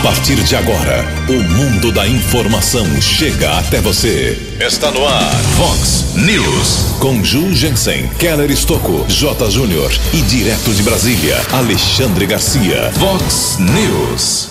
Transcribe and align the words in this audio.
A 0.00 0.02
partir 0.02 0.42
de 0.42 0.56
agora, 0.56 1.04
o 1.28 1.42
mundo 1.42 1.92
da 1.92 2.08
informação 2.08 2.86
chega 3.02 3.58
até 3.58 3.82
você. 3.82 4.56
Está 4.58 4.90
no 4.90 5.06
ar, 5.06 5.30
Fox 5.58 6.14
News. 6.14 6.96
Com 6.98 7.22
Ju 7.22 7.52
Jensen, 7.54 8.08
Keller 8.18 8.50
Estocco, 8.50 9.04
J. 9.08 9.50
Júnior 9.50 9.92
e 10.14 10.22
direto 10.22 10.72
de 10.72 10.82
Brasília, 10.82 11.36
Alexandre 11.52 12.24
Garcia. 12.24 12.90
Fox 12.94 13.58
News. 13.58 14.48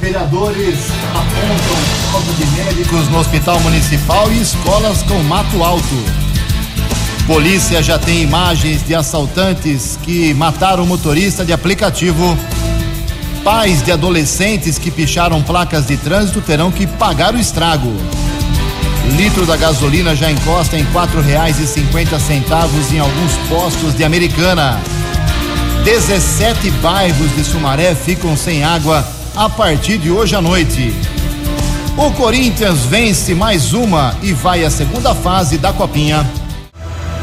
Vereadores 0.00 0.78
apontam 1.10 1.76
falta 2.12 2.32
de 2.32 2.46
médicos 2.62 3.08
no 3.08 3.18
hospital 3.18 3.58
municipal 3.58 4.30
e 4.30 4.40
escolas 4.40 5.02
com 5.02 5.20
mato 5.24 5.64
alto. 5.64 6.17
Polícia 7.28 7.82
já 7.82 7.98
tem 7.98 8.22
imagens 8.22 8.82
de 8.86 8.94
assaltantes 8.94 9.98
que 10.02 10.32
mataram 10.32 10.86
motorista 10.86 11.44
de 11.44 11.52
aplicativo. 11.52 12.38
Pais 13.44 13.82
de 13.82 13.92
adolescentes 13.92 14.78
que 14.78 14.90
picharam 14.90 15.42
placas 15.42 15.86
de 15.86 15.98
trânsito 15.98 16.40
terão 16.40 16.72
que 16.72 16.86
pagar 16.86 17.34
o 17.34 17.38
estrago. 17.38 17.92
Litro 19.14 19.44
da 19.44 19.58
gasolina 19.58 20.16
já 20.16 20.30
encosta 20.30 20.78
em 20.78 20.86
quatro 20.86 21.20
reais 21.20 21.60
e 21.60 21.66
cinquenta 21.66 22.18
centavos 22.18 22.90
em 22.94 22.98
alguns 22.98 23.34
postos 23.46 23.94
de 23.94 24.04
Americana. 24.04 24.80
17 25.84 26.70
bairros 26.80 27.36
de 27.36 27.44
Sumaré 27.44 27.94
ficam 27.94 28.38
sem 28.38 28.64
água 28.64 29.06
a 29.36 29.50
partir 29.50 29.98
de 29.98 30.10
hoje 30.10 30.34
à 30.34 30.40
noite. 30.40 30.94
O 31.94 32.10
Corinthians 32.12 32.86
vence 32.86 33.34
mais 33.34 33.74
uma 33.74 34.16
e 34.22 34.32
vai 34.32 34.64
à 34.64 34.70
segunda 34.70 35.14
fase 35.14 35.58
da 35.58 35.74
Copinha. 35.74 36.37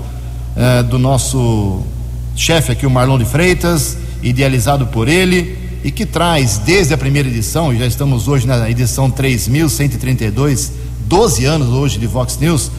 eh, 0.56 0.82
do 0.82 0.98
nosso 0.98 1.82
chefe 2.34 2.72
aqui, 2.72 2.84
o 2.84 2.90
Marlon 2.90 3.16
de 3.16 3.24
Freitas, 3.24 3.96
idealizado 4.24 4.88
por 4.88 5.06
ele 5.06 5.56
e 5.84 5.92
que 5.92 6.04
traz 6.04 6.58
desde 6.58 6.94
a 6.94 6.98
primeira 6.98 7.28
edição, 7.28 7.72
e 7.72 7.78
já 7.78 7.86
estamos 7.86 8.26
hoje 8.26 8.44
na 8.44 8.68
edição 8.68 9.08
3132, 9.08 10.72
12 11.06 11.44
anos 11.44 11.68
hoje 11.68 11.96
de 11.96 12.08
Vox 12.08 12.36
News 12.40 12.72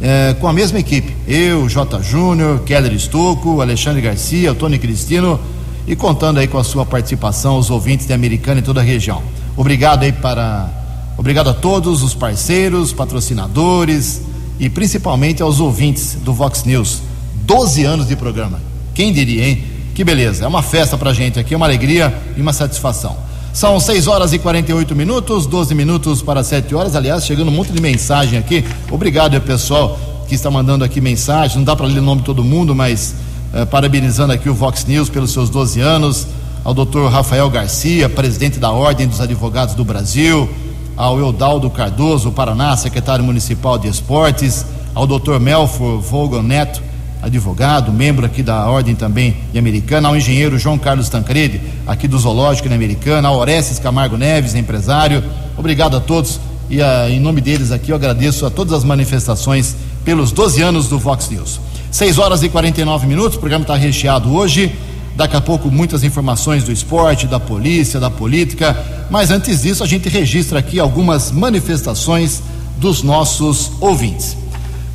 é, 0.00 0.34
com 0.40 0.46
a 0.46 0.52
mesma 0.52 0.78
equipe. 0.78 1.14
Eu. 1.26 1.68
Júnior, 1.68 2.60
Keller 2.60 2.92
Estocco, 2.92 3.60
Alexandre 3.60 4.00
Garcia, 4.00 4.54
Tony 4.54 4.78
Cristino 4.78 5.40
e 5.86 5.96
contando 5.96 6.38
aí 6.38 6.46
com 6.46 6.58
a 6.58 6.64
sua 6.64 6.84
participação, 6.84 7.58
os 7.58 7.70
ouvintes 7.70 8.06
de 8.06 8.12
Americana 8.12 8.60
e 8.60 8.62
toda 8.62 8.80
a 8.80 8.84
região. 8.84 9.22
Obrigado 9.56 10.02
aí 10.02 10.12
para. 10.12 10.68
Obrigado 11.16 11.50
a 11.50 11.54
todos 11.54 12.02
os 12.02 12.14
parceiros, 12.14 12.92
patrocinadores 12.92 14.22
e 14.60 14.68
principalmente 14.68 15.42
aos 15.42 15.58
ouvintes 15.58 16.16
do 16.22 16.32
Vox 16.32 16.64
News. 16.64 17.02
12 17.44 17.84
anos 17.84 18.06
de 18.06 18.14
programa. 18.14 18.60
Quem 18.94 19.12
diria, 19.12 19.48
hein? 19.48 19.64
Que 19.94 20.04
beleza. 20.04 20.44
É 20.44 20.46
uma 20.48 20.62
festa 20.62 20.96
pra 20.96 21.12
gente 21.12 21.40
aqui, 21.40 21.54
uma 21.56 21.66
alegria 21.66 22.16
e 22.36 22.40
uma 22.40 22.52
satisfação. 22.52 23.16
São 23.58 23.80
6 23.80 24.06
horas 24.06 24.32
e 24.32 24.38
48 24.38 24.94
minutos, 24.94 25.44
12 25.44 25.74
minutos 25.74 26.22
para 26.22 26.44
7 26.44 26.72
horas. 26.76 26.94
Aliás, 26.94 27.26
chegando 27.26 27.48
um 27.48 27.50
monte 27.50 27.72
de 27.72 27.82
mensagem 27.82 28.38
aqui. 28.38 28.64
Obrigado 28.88 29.34
ao 29.34 29.40
pessoal 29.40 29.98
que 30.28 30.36
está 30.36 30.48
mandando 30.48 30.84
aqui 30.84 31.00
mensagem. 31.00 31.56
Não 31.56 31.64
dá 31.64 31.74
para 31.74 31.88
ler 31.88 31.98
o 31.98 32.02
nome 32.02 32.20
de 32.20 32.26
todo 32.26 32.44
mundo, 32.44 32.72
mas 32.72 33.16
eh, 33.52 33.64
parabenizando 33.64 34.32
aqui 34.32 34.48
o 34.48 34.54
Vox 34.54 34.84
News 34.84 35.08
pelos 35.08 35.32
seus 35.32 35.50
12 35.50 35.80
anos. 35.80 36.28
Ao 36.62 36.72
doutor 36.72 37.10
Rafael 37.10 37.50
Garcia, 37.50 38.08
presidente 38.08 38.60
da 38.60 38.70
Ordem 38.70 39.08
dos 39.08 39.20
Advogados 39.20 39.74
do 39.74 39.84
Brasil. 39.84 40.48
Ao 40.96 41.18
Eudaldo 41.18 41.68
Cardoso, 41.68 42.30
Paraná, 42.30 42.76
secretário 42.76 43.24
municipal 43.24 43.76
de 43.76 43.88
Esportes. 43.88 44.64
Ao 44.94 45.04
doutor 45.04 45.40
Melfor 45.40 45.98
Vogel 46.00 46.44
Neto, 46.44 46.80
advogado, 47.22 47.92
membro 47.92 48.24
aqui 48.24 48.42
da 48.42 48.68
Ordem 48.68 48.94
também 48.94 49.36
de 49.52 49.58
Americana, 49.58 50.08
ao 50.08 50.16
engenheiro 50.16 50.58
João 50.58 50.78
Carlos 50.78 51.08
Tancredi, 51.08 51.60
aqui 51.86 52.06
do 52.06 52.18
Zoológico 52.18 52.68
na 52.68 52.74
Americana, 52.74 53.28
ao 53.28 53.38
Orestes 53.38 53.78
Camargo 53.78 54.16
Neves, 54.16 54.54
empresário. 54.54 55.22
Obrigado 55.56 55.96
a 55.96 56.00
todos 56.00 56.40
e 56.70 56.82
a, 56.82 57.02
ah, 57.02 57.10
em 57.10 57.18
nome 57.18 57.40
deles 57.40 57.72
aqui 57.72 57.92
eu 57.92 57.96
agradeço 57.96 58.44
a 58.44 58.50
todas 58.50 58.74
as 58.74 58.84
manifestações 58.84 59.74
pelos 60.04 60.30
12 60.32 60.62
anos 60.62 60.88
do 60.88 60.98
Vox 60.98 61.28
News. 61.30 61.60
6 61.90 62.18
horas 62.18 62.42
e 62.42 62.48
49 62.48 63.06
minutos, 63.06 63.36
o 63.36 63.40
programa 63.40 63.62
está 63.62 63.74
recheado 63.74 64.32
hoje. 64.34 64.72
Daqui 65.16 65.34
a 65.34 65.40
pouco 65.40 65.68
muitas 65.70 66.04
informações 66.04 66.62
do 66.62 66.70
esporte, 66.70 67.26
da 67.26 67.40
polícia, 67.40 67.98
da 67.98 68.08
política, 68.08 68.76
mas 69.10 69.32
antes 69.32 69.62
disso 69.62 69.82
a 69.82 69.86
gente 69.86 70.08
registra 70.08 70.60
aqui 70.60 70.78
algumas 70.78 71.32
manifestações 71.32 72.40
dos 72.78 73.02
nossos 73.02 73.72
ouvintes 73.80 74.36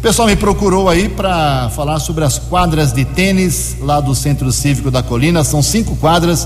pessoal 0.04 0.28
me 0.28 0.36
procurou 0.36 0.90
aí 0.90 1.08
para 1.08 1.70
falar 1.70 1.98
sobre 1.98 2.26
as 2.26 2.38
quadras 2.38 2.92
de 2.92 3.06
tênis 3.06 3.78
lá 3.80 4.02
do 4.02 4.14
Centro 4.14 4.52
Cívico 4.52 4.92
da 4.92 5.02
Colina. 5.02 5.46
São 5.46 5.64
cinco 5.64 5.96
quadras. 5.96 6.46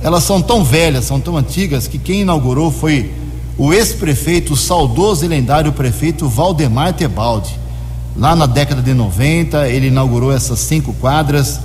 Elas 0.00 0.22
são 0.22 0.40
tão 0.40 0.62
velhas, 0.62 1.06
são 1.06 1.18
tão 1.18 1.36
antigas, 1.36 1.88
que 1.88 1.98
quem 1.98 2.20
inaugurou 2.20 2.70
foi 2.70 3.12
o 3.58 3.74
ex-prefeito, 3.74 4.56
saudoso 4.56 5.24
e 5.24 5.28
lendário 5.28 5.72
prefeito 5.72 6.28
Valdemar 6.28 6.92
Tebaldi. 6.92 7.58
Lá 8.16 8.36
na 8.36 8.46
década 8.46 8.80
de 8.80 8.94
90, 8.94 9.68
ele 9.68 9.88
inaugurou 9.88 10.32
essas 10.32 10.60
cinco 10.60 10.92
quadras, 10.94 11.58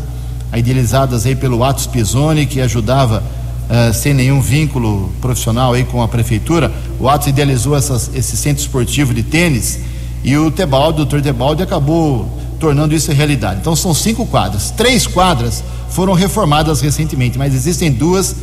idealizadas 0.55 1.27
aí 1.27 1.35
pelo 1.35 1.63
Atos 1.63 1.85
Pisoni, 1.85 2.47
que 2.47 2.59
ajudava 2.61 3.21
uh, 3.69 3.93
sem 3.93 4.11
nenhum 4.11 4.41
vínculo 4.41 5.11
profissional 5.21 5.73
aí 5.73 5.83
com 5.83 6.01
a 6.01 6.07
prefeitura. 6.07 6.73
O 6.99 7.07
Atos 7.07 7.27
idealizou 7.27 7.77
essas, 7.77 8.09
esse 8.15 8.35
centro 8.35 8.63
esportivo 8.63 9.13
de 9.13 9.21
tênis 9.21 9.81
e 10.23 10.38
o 10.38 10.51
Tebaldi, 10.51 11.01
o 11.01 11.05
doutor 11.05 11.22
Tebaldi, 11.22 11.63
acabou 11.63 12.29
tornando 12.59 12.94
isso 12.94 13.11
realidade. 13.11 13.59
Então 13.61 13.75
são 13.75 13.94
cinco 13.94 14.25
quadras. 14.25 14.72
Três 14.72 15.05
quadras 15.05 15.63
foram 15.89 16.13
reformadas 16.13 16.81
recentemente, 16.81 17.38
mas 17.38 17.53
existem 17.53 17.91
duas, 17.91 18.35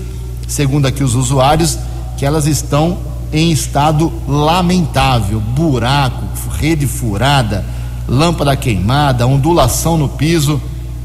segundo 0.47 0.87
aqui 0.87 1.03
os 1.03 1.15
usuários, 1.15 1.79
que 2.17 2.25
elas 2.25 2.47
estão 2.47 2.99
em 3.33 3.51
estado 3.51 4.13
lamentável: 4.27 5.41
buraco, 5.41 6.25
rede 6.59 6.87
furada, 6.87 7.65
lâmpada 8.09 8.57
queimada, 8.57 9.27
ondulação 9.27 9.99
no 9.99 10.09
piso. 10.09 10.61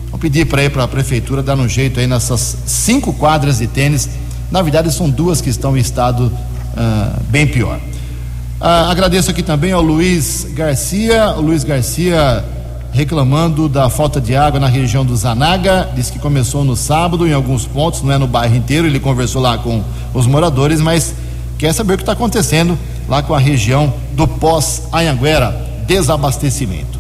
Vou 0.10 0.20
pedir 0.20 0.46
para 0.46 0.64
ir 0.64 0.70
para 0.70 0.84
a 0.84 0.88
prefeitura 0.88 1.44
dar 1.44 1.58
um 1.58 1.68
jeito 1.68 2.00
aí 2.00 2.08
nessas 2.08 2.58
cinco 2.66 3.14
quadras 3.14 3.60
de 3.60 3.68
tênis. 3.68 4.10
Na 4.52 4.62
verdade, 4.62 4.92
são 4.92 5.10
duas 5.10 5.42
que 5.42 5.50
estão 5.50 5.78
em 5.78 5.80
estado 5.80 6.26
uh, 6.26 7.20
bem 7.30 7.46
pior. 7.46 7.80
Ah, 8.62 8.92
agradeço 8.92 9.32
aqui 9.32 9.42
também 9.42 9.72
ao 9.72 9.82
Luiz 9.82 10.46
Garcia. 10.54 11.34
O 11.38 11.42
Luiz 11.42 11.64
Garcia 11.64 12.44
reclamando 12.92 13.70
da 13.70 13.90
falta 13.90 14.20
de 14.20 14.36
água 14.36 14.60
na 14.60 14.68
região 14.68 15.06
do 15.06 15.16
Zanaga. 15.16 15.88
Diz 15.96 16.10
que 16.10 16.20
começou 16.20 16.66
no 16.66 16.76
sábado 16.76 17.26
em 17.26 17.32
alguns 17.32 17.66
pontos, 17.66 18.02
não 18.02 18.12
é 18.12 18.18
no 18.18 18.28
bairro 18.28 18.58
inteiro. 18.58 18.86
Ele 18.86 19.00
conversou 19.00 19.42
lá 19.42 19.58
com 19.58 19.82
os 20.14 20.28
moradores, 20.28 20.82
mas 20.82 21.16
quer 21.58 21.72
saber 21.74 21.94
o 21.94 21.98
que 21.98 22.04
está 22.04 22.12
acontecendo 22.12 22.78
lá 23.08 23.24
com 23.24 23.34
a 23.34 23.40
região 23.40 23.94
do 24.12 24.28
pós-Anhanguera, 24.28 25.56
desabastecimento. 25.88 27.00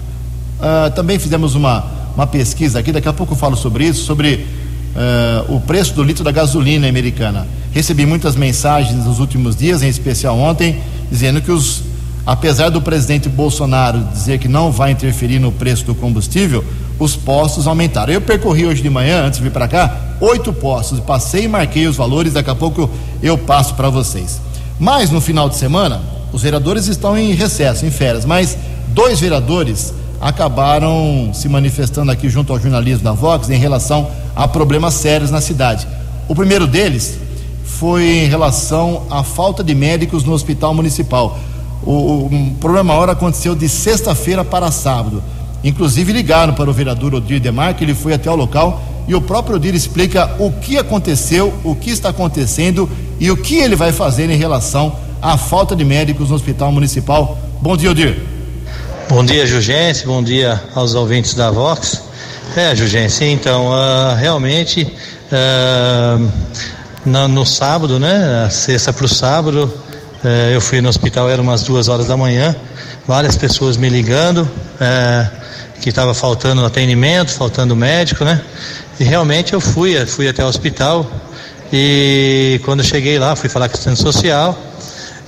Ah, 0.61 0.89
também 0.95 1.19
fizemos 1.19 1.55
uma, 1.55 1.83
uma 2.15 2.25
pesquisa 2.25 2.79
aqui, 2.79 2.93
daqui 2.93 3.09
a 3.09 3.13
pouco 3.13 3.33
eu 3.33 3.37
falo 3.37 3.57
sobre 3.57 3.83
isso, 3.83 4.05
sobre 4.05 4.47
uh, 4.95 5.55
o 5.55 5.59
preço 5.59 5.93
do 5.93 6.03
litro 6.03 6.23
da 6.23 6.31
gasolina 6.31 6.87
americana. 6.87 7.47
Recebi 7.71 8.05
muitas 8.05 8.35
mensagens 8.35 9.05
nos 9.05 9.19
últimos 9.19 9.55
dias, 9.55 9.83
em 9.83 9.87
especial 9.87 10.37
ontem, 10.37 10.79
dizendo 11.11 11.41
que 11.41 11.51
os, 11.51 11.83
apesar 12.25 12.69
do 12.69 12.81
presidente 12.81 13.29
Bolsonaro 13.29 13.99
dizer 14.13 14.39
que 14.39 14.47
não 14.47 14.71
vai 14.71 14.91
interferir 14.91 15.39
no 15.39 15.51
preço 15.51 15.85
do 15.85 15.95
combustível, 15.95 16.63
os 16.99 17.15
postos 17.15 17.65
aumentaram. 17.67 18.11
Eu 18.11 18.21
percorri 18.21 18.65
hoje 18.65 18.81
de 18.81 18.89
manhã, 18.89 19.25
antes 19.25 19.39
de 19.39 19.43
vir 19.43 19.51
para 19.51 19.67
cá, 19.67 19.97
oito 20.19 20.51
postos, 20.51 20.99
passei 20.99 21.45
e 21.45 21.47
marquei 21.47 21.87
os 21.87 21.95
valores, 21.95 22.33
daqui 22.33 22.49
a 22.49 22.55
pouco 22.55 22.89
eu 23.23 23.37
passo 23.37 23.73
para 23.75 23.89
vocês. 23.89 24.41
Mas 24.77 25.09
no 25.09 25.21
final 25.21 25.49
de 25.49 25.55
semana, 25.55 26.01
os 26.31 26.41
vereadores 26.41 26.87
estão 26.87 27.17
em 27.17 27.33
recesso, 27.33 27.85
em 27.85 27.91
férias, 27.91 28.25
mas 28.25 28.57
dois 28.89 29.19
vereadores 29.19 29.93
acabaram 30.21 31.31
se 31.33 31.47
manifestando 31.47 32.11
aqui 32.11 32.29
junto 32.29 32.51
ao 32.51 32.59
jornalismo 32.59 33.03
da 33.03 33.13
Vox 33.13 33.49
em 33.49 33.57
relação 33.57 34.09
a 34.35 34.47
problemas 34.47 34.93
sérios 34.95 35.31
na 35.31 35.39
cidade. 35.39 35.87
O 36.27 36.35
primeiro 36.35 36.67
deles 36.67 37.17
foi 37.79 38.25
em 38.25 38.27
relação 38.27 39.03
à 39.09 39.23
falta 39.23 39.63
de 39.63 39.73
médicos 39.73 40.25
no 40.25 40.33
hospital 40.33 40.73
municipal. 40.73 41.39
O, 41.81 42.25
o 42.25 42.55
problema 42.59 42.93
maior 42.93 43.09
aconteceu 43.09 43.55
de 43.55 43.69
sexta-feira 43.69 44.43
para 44.43 44.69
sábado. 44.69 45.23
Inclusive 45.63 46.11
ligaram 46.11 46.53
para 46.53 46.69
o 46.69 46.73
vereador 46.73 47.15
Odir 47.15 47.39
Demar, 47.39 47.73
que 47.75 47.85
ele 47.85 47.95
foi 47.95 48.13
até 48.13 48.29
o 48.29 48.35
local 48.35 48.81
e 49.07 49.15
o 49.15 49.21
próprio 49.21 49.55
Odir 49.55 49.73
explica 49.73 50.29
o 50.39 50.51
que 50.51 50.77
aconteceu, 50.77 51.53
o 51.63 51.73
que 51.73 51.89
está 51.89 52.09
acontecendo 52.09 52.89
e 53.17 53.31
o 53.31 53.37
que 53.37 53.55
ele 53.55 53.77
vai 53.77 53.93
fazer 53.93 54.29
em 54.29 54.37
relação 54.37 54.93
à 55.21 55.37
falta 55.37 55.73
de 55.73 55.85
médicos 55.85 56.29
no 56.29 56.35
hospital 56.35 56.73
municipal. 56.73 57.37
Bom 57.61 57.77
dia, 57.77 57.91
Odir. 57.91 58.19
Bom 59.07 59.23
dia, 59.23 59.47
Jugência. 59.47 60.05
Bom 60.05 60.21
dia 60.21 60.61
aos 60.75 60.95
ouvintes 60.95 61.33
da 61.33 61.49
Vox. 61.49 62.03
É, 62.57 62.75
Jugência, 62.75 63.23
então, 63.23 63.69
uh, 63.69 64.15
realmente, 64.15 64.83
uh, 65.31 66.29
no, 67.09 67.27
no, 67.27 67.45
sábado, 67.45 67.99
né, 67.99 68.47
sexta 68.51 68.93
para 68.93 69.05
o 69.05 69.09
sábado, 69.09 69.73
uh, 70.23 70.27
eu 70.53 70.61
fui 70.61 70.79
no 70.79 70.87
hospital, 70.87 71.29
era 71.29 71.41
umas 71.41 71.63
duas 71.63 71.87
horas 71.87 72.07
da 72.07 72.15
manhã, 72.15 72.55
várias 73.07 73.35
pessoas 73.35 73.75
me 73.75 73.89
ligando, 73.89 74.47
que 75.81 75.89
estava 75.89 76.13
faltando 76.13 76.63
atendimento, 76.63 77.31
faltando 77.31 77.75
médico, 77.75 78.23
né, 78.23 78.39
e 78.99 79.03
realmente 79.03 79.53
eu 79.53 79.59
fui, 79.59 80.05
fui 80.05 80.27
até 80.27 80.43
o 80.45 80.47
hospital, 80.47 81.09
e 81.73 82.61
quando 82.63 82.83
cheguei 82.83 83.17
lá, 83.17 83.35
fui 83.35 83.49
falar 83.49 83.67
com 83.67 83.73
o 83.73 83.75
assistente 83.75 84.01
social, 84.01 84.57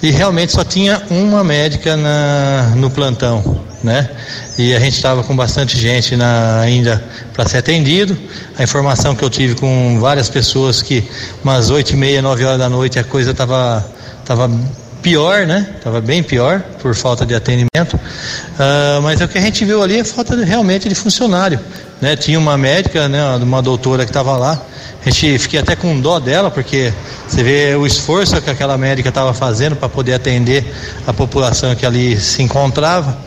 e 0.04 0.12
realmente 0.12 0.52
só 0.52 0.64
tinha 0.64 1.02
uma 1.10 1.44
médica 1.44 1.98
na, 1.98 2.74
no 2.76 2.90
plantão, 2.90 3.61
né? 3.84 4.10
E 4.58 4.74
a 4.76 4.80
gente 4.80 4.96
estava 4.96 5.24
com 5.24 5.36
bastante 5.36 5.78
gente 5.78 6.16
na, 6.16 6.60
ainda 6.60 7.04
para 7.34 7.48
ser 7.48 7.58
atendido. 7.58 8.18
A 8.58 8.64
informação 8.64 9.16
que 9.16 9.24
eu 9.24 9.30
tive 9.30 9.56
com 9.56 10.00
várias 10.00 10.30
pessoas 10.30 10.82
que 10.82 11.04
umas 11.44 11.70
oito 11.70 11.94
e 11.94 11.96
meia, 11.96 12.22
nove 12.22 12.44
horas 12.44 12.60
da 12.60 12.70
noite 12.70 13.00
a 13.00 13.04
coisa 13.04 13.32
estava 13.32 13.86
tava 14.26 14.50
pior, 15.02 15.46
né? 15.46 15.68
Estava 15.78 16.00
bem 16.00 16.22
pior 16.22 16.62
por 16.82 16.96
falta 16.96 17.26
de 17.26 17.34
atendimento. 17.34 17.96
Uh, 17.96 19.02
mas 19.02 19.20
o 19.20 19.28
que 19.28 19.38
a 19.38 19.42
gente 19.42 19.66
viu 19.66 19.82
ali 19.82 20.00
é 20.00 20.04
falta 20.04 20.38
de, 20.38 20.44
realmente 20.44 20.88
de 20.88 20.96
funcionário, 20.96 21.60
né? 22.00 22.16
Tinha 22.16 22.38
uma 22.38 22.58
médica, 22.58 23.10
né? 23.10 23.24
Uma 23.38 23.62
doutora 23.62 24.06
que 24.06 24.12
estava 24.12 24.38
lá 24.38 24.62
a 25.04 25.10
gente 25.10 25.40
fiquei 25.40 25.60
até 25.60 25.76
com 25.76 26.00
dó 26.00 26.20
dela, 26.20 26.52
porque 26.52 26.94
você 27.28 27.42
vê 27.42 27.76
o 27.76 27.88
esforço 27.88 28.40
que 28.40 28.50
aquela 28.50 28.78
médica 28.78 29.10
estava 29.10 29.34
fazendo 29.34 29.76
para 29.76 29.90
poder 29.90 30.14
atender 30.14 30.72
a 31.08 31.12
população 31.12 31.74
que 31.76 31.86
ali 31.86 32.20
se 32.20 32.44
encontrava, 32.44 33.18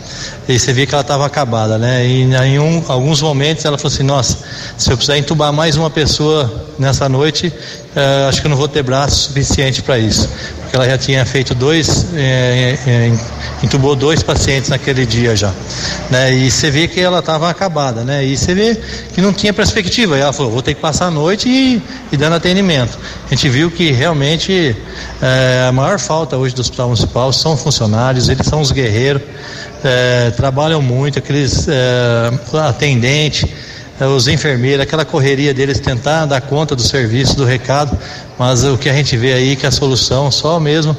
e 0.48 0.56
você 0.56 0.72
vê 0.72 0.86
que 0.86 0.94
ela 0.94 1.02
estava 1.02 1.26
acabada, 1.26 1.76
né? 1.76 2.06
E 2.06 2.22
em 2.22 2.58
um, 2.60 2.84
alguns 2.86 3.20
momentos 3.20 3.64
ela 3.64 3.76
falou 3.76 3.92
assim: 3.92 4.04
Nossa, 4.04 4.38
se 4.78 4.90
eu 4.90 4.96
precisar 4.96 5.18
entubar 5.18 5.52
mais 5.52 5.76
uma 5.76 5.90
pessoa 5.90 6.63
nessa 6.78 7.08
noite, 7.08 7.48
uh, 7.48 8.28
acho 8.28 8.42
que 8.42 8.48
não 8.48 8.56
vou 8.56 8.68
ter 8.68 8.82
braço 8.82 9.28
suficiente 9.28 9.82
para 9.82 9.98
isso. 9.98 10.28
Porque 10.60 10.76
ela 10.76 10.88
já 10.88 10.98
tinha 10.98 11.24
feito 11.24 11.54
dois, 11.54 12.06
é, 12.14 12.78
é, 12.86 13.12
entubou 13.62 13.94
dois 13.94 14.22
pacientes 14.22 14.70
naquele 14.70 15.06
dia 15.06 15.36
já. 15.36 15.52
Né? 16.10 16.34
E 16.34 16.50
você 16.50 16.70
vê 16.70 16.88
que 16.88 17.00
ela 17.00 17.20
estava 17.20 17.48
acabada, 17.48 18.02
né? 18.02 18.24
E 18.24 18.36
você 18.36 18.54
vê 18.54 18.80
que 19.12 19.20
não 19.20 19.32
tinha 19.32 19.52
perspectiva. 19.52 20.16
E 20.16 20.20
ela 20.20 20.32
falou: 20.32 20.50
Vou 20.52 20.62
ter 20.62 20.74
que 20.74 20.80
passar 20.80 21.06
a 21.06 21.10
noite 21.10 21.48
e, 21.48 21.82
e 22.12 22.16
dando 22.16 22.34
atendimento. 22.34 22.98
A 23.26 23.30
gente 23.34 23.48
viu 23.48 23.70
que 23.70 23.92
realmente 23.92 24.76
é, 25.22 25.66
a 25.68 25.72
maior 25.72 25.98
falta 25.98 26.36
hoje 26.36 26.54
do 26.54 26.60
Hospital 26.60 26.86
Municipal 26.88 27.32
são 27.32 27.56
funcionários, 27.56 28.28
eles 28.28 28.46
são 28.46 28.60
os 28.60 28.72
guerreiros, 28.72 29.22
é, 29.84 30.30
trabalham 30.30 30.82
muito, 30.82 31.18
aqueles 31.18 31.68
atendentes 32.66 33.48
os 34.00 34.26
enfermeiros, 34.26 34.82
aquela 34.82 35.04
correria 35.04 35.54
deles 35.54 35.78
tentar 35.78 36.26
dar 36.26 36.40
conta 36.40 36.74
do 36.74 36.82
serviço, 36.82 37.36
do 37.36 37.44
recado, 37.44 37.96
mas 38.38 38.64
o 38.64 38.76
que 38.76 38.88
a 38.88 38.92
gente 38.92 39.16
vê 39.16 39.32
aí 39.32 39.56
que 39.56 39.66
a 39.66 39.70
solução 39.70 40.30
só 40.30 40.58
mesmo 40.58 40.96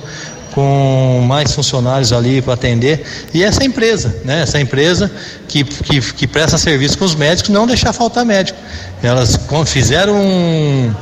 com 0.56 1.22
mais 1.28 1.54
funcionários 1.54 2.14
ali 2.14 2.42
para 2.42 2.54
atender 2.54 3.06
e 3.34 3.44
essa 3.44 3.66
empresa, 3.66 4.16
né? 4.24 4.44
Essa 4.44 4.58
empresa 4.58 5.12
que, 5.50 5.66
que, 5.66 6.00
que, 6.14 6.26
presta 6.26 6.58
serviço 6.58 6.98
com 6.98 7.04
os 7.04 7.14
médicos 7.14 7.50
não 7.50 7.68
deixar 7.68 7.92
faltar 7.92 8.24
médico. 8.24 8.58
Elas 9.04 9.38
fizeram 9.66 10.16
um, 10.16 10.96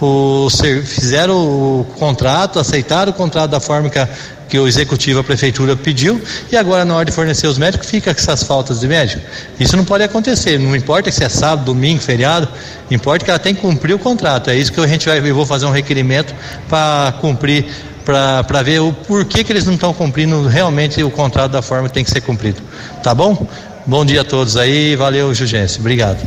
o, 0.00 0.48
fizeram 0.84 1.36
o 1.36 1.86
contrato, 1.96 2.58
aceitaram 2.58 3.12
o 3.12 3.14
contrato 3.14 3.52
da 3.52 3.60
forma 3.60 3.88
que 3.88 3.98
a, 3.98 4.08
que 4.48 4.58
o 4.58 4.66
executivo, 4.66 5.20
a 5.20 5.24
prefeitura 5.24 5.76
pediu, 5.76 6.20
e 6.50 6.56
agora 6.56 6.84
na 6.84 6.94
hora 6.94 7.04
de 7.04 7.12
fornecer 7.12 7.46
os 7.46 7.58
médicos 7.58 7.88
fica 7.88 8.14
com 8.14 8.20
essas 8.20 8.42
faltas 8.42 8.80
de 8.80 8.88
médico. 8.88 9.20
Isso 9.58 9.76
não 9.76 9.84
pode 9.84 10.04
acontecer, 10.04 10.58
não 10.58 10.74
importa 10.74 11.10
se 11.10 11.24
é 11.24 11.28
sábado, 11.28 11.64
domingo, 11.64 12.00
feriado, 12.00 12.48
importa 12.90 13.24
que 13.24 13.30
ela 13.30 13.40
tem 13.40 13.54
que 13.54 13.60
cumprir 13.60 13.94
o 13.94 13.98
contrato. 13.98 14.50
É 14.50 14.56
isso 14.56 14.72
que 14.72 14.80
a 14.80 14.86
gente 14.86 15.06
vai, 15.08 15.18
eu 15.18 15.34
vou 15.34 15.46
fazer 15.46 15.66
um 15.66 15.70
requerimento 15.70 16.34
para 16.68 17.12
cumprir, 17.20 17.66
para 18.04 18.62
ver 18.62 18.80
o 18.80 18.92
porquê 18.92 19.42
que 19.42 19.52
eles 19.52 19.66
não 19.66 19.74
estão 19.74 19.92
cumprindo 19.92 20.46
realmente 20.46 21.02
o 21.02 21.10
contrato 21.10 21.52
da 21.52 21.62
forma 21.62 21.88
que 21.88 21.94
tem 21.94 22.04
que 22.04 22.10
ser 22.10 22.20
cumprido. 22.20 22.62
Tá 23.02 23.14
bom? 23.14 23.46
Bom 23.84 24.04
dia 24.04 24.20
a 24.20 24.24
todos 24.24 24.56
aí, 24.56 24.94
valeu, 24.96 25.32
Jugência. 25.34 25.80
Obrigado. 25.80 26.18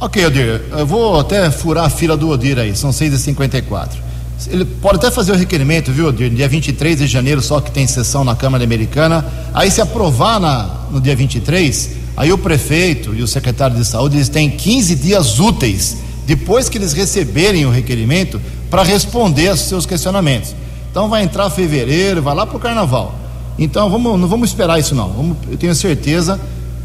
Ok, 0.00 0.26
Odir, 0.26 0.60
eu 0.72 0.86
vou 0.86 1.18
até 1.18 1.50
furar 1.50 1.84
a 1.84 1.90
fila 1.90 2.16
do 2.16 2.28
Odir 2.28 2.58
aí, 2.58 2.76
são 2.76 2.90
6h54. 2.90 4.03
Ele 4.48 4.64
pode 4.64 4.96
até 4.96 5.10
fazer 5.10 5.32
o 5.32 5.36
requerimento, 5.36 5.92
viu, 5.92 6.10
dia 6.12 6.48
23 6.48 6.98
de 6.98 7.06
janeiro, 7.06 7.40
só 7.40 7.60
que 7.60 7.70
tem 7.70 7.86
sessão 7.86 8.24
na 8.24 8.34
Câmara 8.34 8.64
Americana. 8.64 9.24
Aí, 9.52 9.70
se 9.70 9.80
aprovar 9.80 10.40
na, 10.40 10.86
no 10.90 11.00
dia 11.00 11.14
23, 11.14 11.90
aí 12.16 12.32
o 12.32 12.38
prefeito 12.38 13.14
e 13.14 13.22
o 13.22 13.28
secretário 13.28 13.76
de 13.76 13.84
saúde 13.84 14.16
eles 14.16 14.28
têm 14.28 14.50
15 14.50 14.94
dias 14.96 15.38
úteis 15.38 15.98
depois 16.26 16.68
que 16.68 16.78
eles 16.78 16.92
receberem 16.92 17.64
o 17.66 17.70
requerimento 17.70 18.40
para 18.70 18.82
responder 18.82 19.48
aos 19.48 19.60
seus 19.60 19.86
questionamentos. 19.86 20.54
Então, 20.90 21.08
vai 21.08 21.22
entrar 21.22 21.48
fevereiro, 21.50 22.22
vai 22.22 22.34
lá 22.34 22.46
para 22.46 22.56
o 22.56 22.60
carnaval. 22.60 23.14
Então, 23.58 23.88
vamos, 23.88 24.18
não 24.18 24.26
vamos 24.26 24.50
esperar 24.50 24.78
isso, 24.78 24.94
não. 24.94 25.10
Vamos, 25.10 25.36
eu 25.50 25.56
tenho 25.56 25.74
certeza 25.74 26.40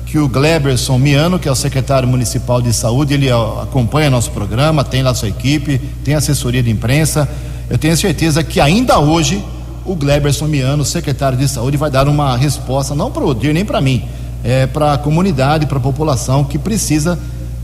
que 0.09 0.17
o 0.17 0.27
Gleberson 0.27 0.97
Miano, 0.97 1.37
que 1.37 1.47
é 1.47 1.51
o 1.51 1.55
secretário 1.55 2.07
municipal 2.07 2.59
de 2.59 2.73
saúde, 2.73 3.13
ele 3.13 3.29
acompanha 3.29 4.09
nosso 4.09 4.31
programa, 4.31 4.83
tem 4.83 5.03
lá 5.03 5.13
sua 5.13 5.29
equipe, 5.29 5.79
tem 6.03 6.15
assessoria 6.15 6.63
de 6.63 6.71
imprensa. 6.71 7.29
Eu 7.69 7.77
tenho 7.77 7.95
certeza 7.95 8.43
que 8.43 8.59
ainda 8.59 8.97
hoje 8.97 9.43
o 9.85 9.95
Gleberson 9.95 10.47
Miano, 10.47 10.83
secretário 10.83 11.37
de 11.37 11.47
saúde, 11.47 11.77
vai 11.77 11.91
dar 11.91 12.07
uma 12.07 12.35
resposta, 12.35 12.95
não 12.95 13.11
para 13.11 13.23
o 13.23 13.27
Odir 13.27 13.53
nem 13.53 13.63
para 13.63 13.79
mim, 13.79 14.03
é 14.43 14.65
para 14.65 14.93
a 14.93 14.97
comunidade, 14.97 15.67
para 15.67 15.77
a 15.77 15.81
população 15.81 16.43
que 16.43 16.57
precisa 16.57 17.19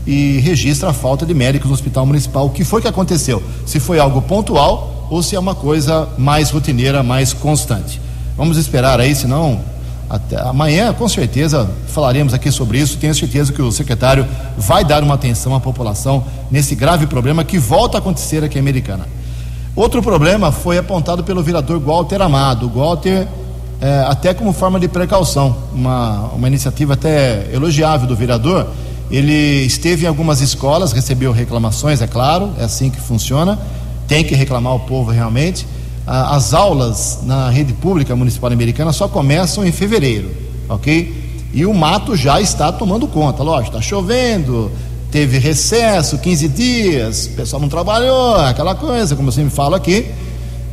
e 0.06 0.38
registra 0.38 0.90
a 0.90 0.92
falta 0.92 1.26
de 1.26 1.34
médicos 1.34 1.66
no 1.66 1.74
hospital 1.74 2.06
municipal. 2.06 2.46
O 2.46 2.50
que 2.50 2.62
foi 2.62 2.80
que 2.80 2.86
aconteceu? 2.86 3.42
Se 3.66 3.80
foi 3.80 3.98
algo 3.98 4.22
pontual 4.22 5.08
ou 5.10 5.20
se 5.20 5.34
é 5.34 5.38
uma 5.38 5.56
coisa 5.56 6.08
mais 6.16 6.50
rotineira, 6.50 7.02
mais 7.02 7.32
constante. 7.32 8.00
Vamos 8.36 8.56
esperar 8.56 9.00
aí, 9.00 9.16
senão 9.16 9.60
até 10.08 10.40
amanhã, 10.40 10.92
com 10.92 11.08
certeza, 11.08 11.68
falaremos 11.88 12.32
aqui 12.32 12.50
sobre 12.52 12.78
isso. 12.78 12.96
Tenho 12.96 13.14
certeza 13.14 13.52
que 13.52 13.60
o 13.60 13.72
secretário 13.72 14.26
vai 14.56 14.84
dar 14.84 15.02
uma 15.02 15.14
atenção 15.14 15.54
à 15.54 15.60
população 15.60 16.24
nesse 16.50 16.74
grave 16.76 17.06
problema 17.06 17.44
que 17.44 17.58
volta 17.58 17.98
a 17.98 18.00
acontecer 18.00 18.44
aqui 18.44 18.56
em 18.56 18.60
Americana. 18.60 19.06
Outro 19.74 20.00
problema 20.00 20.52
foi 20.52 20.78
apontado 20.78 21.24
pelo 21.24 21.42
vereador 21.42 21.80
Walter 21.80 22.22
Amado. 22.22 22.68
Walter, 22.68 23.26
é, 23.80 24.06
até 24.08 24.32
como 24.32 24.52
forma 24.52 24.78
de 24.78 24.88
precaução, 24.88 25.56
uma, 25.74 26.30
uma 26.34 26.46
iniciativa 26.46 26.94
até 26.94 27.48
elogiável 27.52 28.06
do 28.06 28.14
vereador. 28.14 28.68
Ele 29.10 29.64
esteve 29.66 30.04
em 30.04 30.08
algumas 30.08 30.40
escolas, 30.40 30.92
recebeu 30.92 31.32
reclamações, 31.32 32.00
é 32.00 32.06
claro, 32.06 32.52
é 32.58 32.64
assim 32.64 32.90
que 32.90 33.00
funciona. 33.00 33.58
Tem 34.06 34.24
que 34.24 34.36
reclamar 34.36 34.74
o 34.74 34.80
povo 34.80 35.10
realmente 35.10 35.66
as 36.06 36.54
aulas 36.54 37.20
na 37.24 37.50
rede 37.50 37.72
pública 37.72 38.14
municipal 38.14 38.52
americana 38.52 38.92
só 38.92 39.08
começam 39.08 39.66
em 39.66 39.72
fevereiro, 39.72 40.30
ok? 40.68 41.26
E 41.52 41.66
o 41.66 41.74
mato 41.74 42.14
já 42.14 42.40
está 42.40 42.70
tomando 42.70 43.08
conta, 43.08 43.42
lógico, 43.42 43.76
está 43.76 43.80
chovendo, 43.80 44.70
teve 45.10 45.38
recesso, 45.38 46.18
15 46.18 46.48
dias, 46.48 47.26
o 47.26 47.30
pessoal 47.30 47.60
não 47.60 47.68
trabalhou, 47.68 48.36
aquela 48.36 48.74
coisa, 48.74 49.16
como 49.16 49.28
eu 49.28 49.32
sempre 49.32 49.50
falo 49.50 49.74
aqui, 49.74 50.06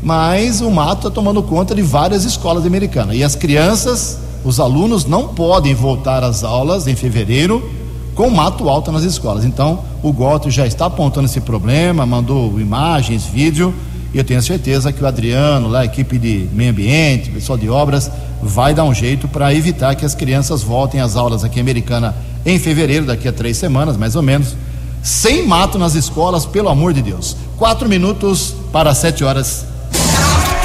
mas 0.03 0.61
o 0.61 0.69
mato 0.69 1.07
está 1.07 1.09
tomando 1.09 1.41
conta 1.41 1.73
de 1.73 1.81
várias 1.81 2.25
escolas 2.25 2.65
americanas. 2.65 3.15
E 3.15 3.23
as 3.23 3.35
crianças, 3.35 4.19
os 4.43 4.59
alunos 4.59 5.05
não 5.05 5.29
podem 5.29 5.73
voltar 5.73 6.23
às 6.23 6.43
aulas 6.43 6.87
em 6.87 6.95
fevereiro 6.95 7.71
com 8.13 8.29
mato 8.29 8.69
alto 8.69 8.91
nas 8.91 9.03
escolas. 9.03 9.45
Então, 9.45 9.79
o 10.03 10.11
Goto 10.11 10.51
já 10.51 10.67
está 10.67 10.85
apontando 10.85 11.25
esse 11.25 11.41
problema, 11.41 12.05
mandou 12.05 12.59
imagens, 12.59 13.23
vídeo, 13.25 13.73
e 14.13 14.17
eu 14.17 14.23
tenho 14.23 14.41
certeza 14.41 14.93
que 14.93 15.03
o 15.03 15.07
Adriano, 15.07 15.67
lá, 15.67 15.79
a 15.79 15.85
equipe 15.85 16.19
de 16.19 16.47
meio 16.53 16.69
ambiente, 16.69 17.31
pessoal 17.31 17.57
de 17.57 17.67
obras, 17.67 18.11
vai 18.41 18.73
dar 18.73 18.83
um 18.83 18.93
jeito 18.93 19.27
para 19.27 19.53
evitar 19.53 19.95
que 19.95 20.05
as 20.05 20.13
crianças 20.13 20.61
voltem 20.61 21.01
às 21.01 21.15
aulas 21.15 21.43
aqui 21.43 21.57
em 21.57 21.61
Americana 21.61 22.15
em 22.45 22.59
fevereiro, 22.59 23.05
daqui 23.05 23.27
a 23.27 23.33
três 23.33 23.57
semanas, 23.57 23.97
mais 23.97 24.15
ou 24.15 24.21
menos, 24.21 24.55
sem 25.01 25.47
mato 25.47 25.79
nas 25.79 25.95
escolas, 25.95 26.45
pelo 26.45 26.69
amor 26.69 26.93
de 26.93 27.01
Deus. 27.01 27.35
Quatro 27.57 27.89
minutos 27.89 28.53
para 28.71 28.93
sete 28.93 29.23
horas. 29.23 29.65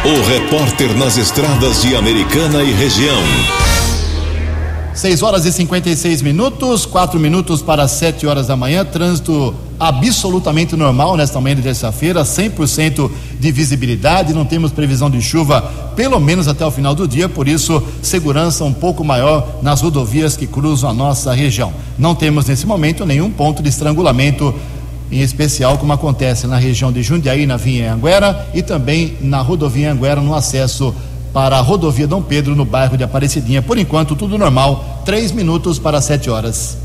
O 0.05 0.29
repórter 0.29 0.95
nas 0.97 1.17
estradas 1.17 1.83
de 1.83 1.97
Americana 1.97 2.63
e 2.63 2.73
região. 2.73 3.68
6 4.99 5.23
horas 5.23 5.45
e 5.45 5.53
56 5.53 6.23
minutos, 6.23 6.85
4 6.85 7.21
minutos 7.21 7.63
para 7.63 7.87
7 7.87 8.27
horas 8.27 8.49
da 8.49 8.57
manhã. 8.57 8.85
Trânsito 8.85 9.55
absolutamente 9.79 10.75
normal 10.75 11.17
nesta 11.17 11.41
manhã 11.41 11.55
de 11.55 11.63
terça-feira, 11.63 12.25
100% 12.25 13.09
de 13.39 13.53
visibilidade. 13.53 14.35
Não 14.35 14.45
temos 14.45 14.73
previsão 14.73 15.09
de 15.09 15.23
chuva, 15.23 15.63
pelo 15.95 16.19
menos 16.19 16.49
até 16.49 16.67
o 16.67 16.71
final 16.73 16.97
do 16.97 17.07
dia, 17.07 17.29
por 17.29 17.47
isso, 17.47 17.81
segurança 18.03 18.65
um 18.65 18.73
pouco 18.73 19.05
maior 19.05 19.61
nas 19.63 19.83
rodovias 19.83 20.37
que 20.37 20.49
cruzam 20.49 20.91
a 20.91 20.93
nossa 20.93 21.33
região. 21.33 21.73
Não 21.97 22.13
temos 22.13 22.47
nesse 22.47 22.67
momento 22.67 23.07
nenhum 23.07 23.31
ponto 23.31 23.63
de 23.63 23.69
estrangulamento 23.69 24.53
em 25.11 25.21
especial 25.21 25.79
como 25.79 25.93
acontece 25.93 26.47
na 26.47 26.57
região 26.57 26.93
de 26.93 27.03
Jundiaí, 27.03 27.47
na 27.47 27.57
Vinha 27.57 27.95
Anguera 27.95 28.49
e 28.53 28.63
também 28.63 29.17
na 29.21 29.41
rodovia 29.41 29.93
Anguera 29.93 30.21
no 30.21 30.35
acesso 30.35 30.95
para 31.33 31.57
a 31.57 31.61
rodovia 31.61 32.07
Dom 32.07 32.23
Pedro, 32.23 32.55
no 32.55 32.65
bairro 32.65 32.97
de 32.97 33.05
Aparecidinha. 33.05 33.63
Por 33.63 33.79
enquanto, 33.79 34.17
tudo 34.17 34.39
normal. 34.39 35.03
Três 35.05 35.33
minutos 35.33 35.79
para 35.79 36.01
sete 36.01 36.31
horas. 36.31 36.79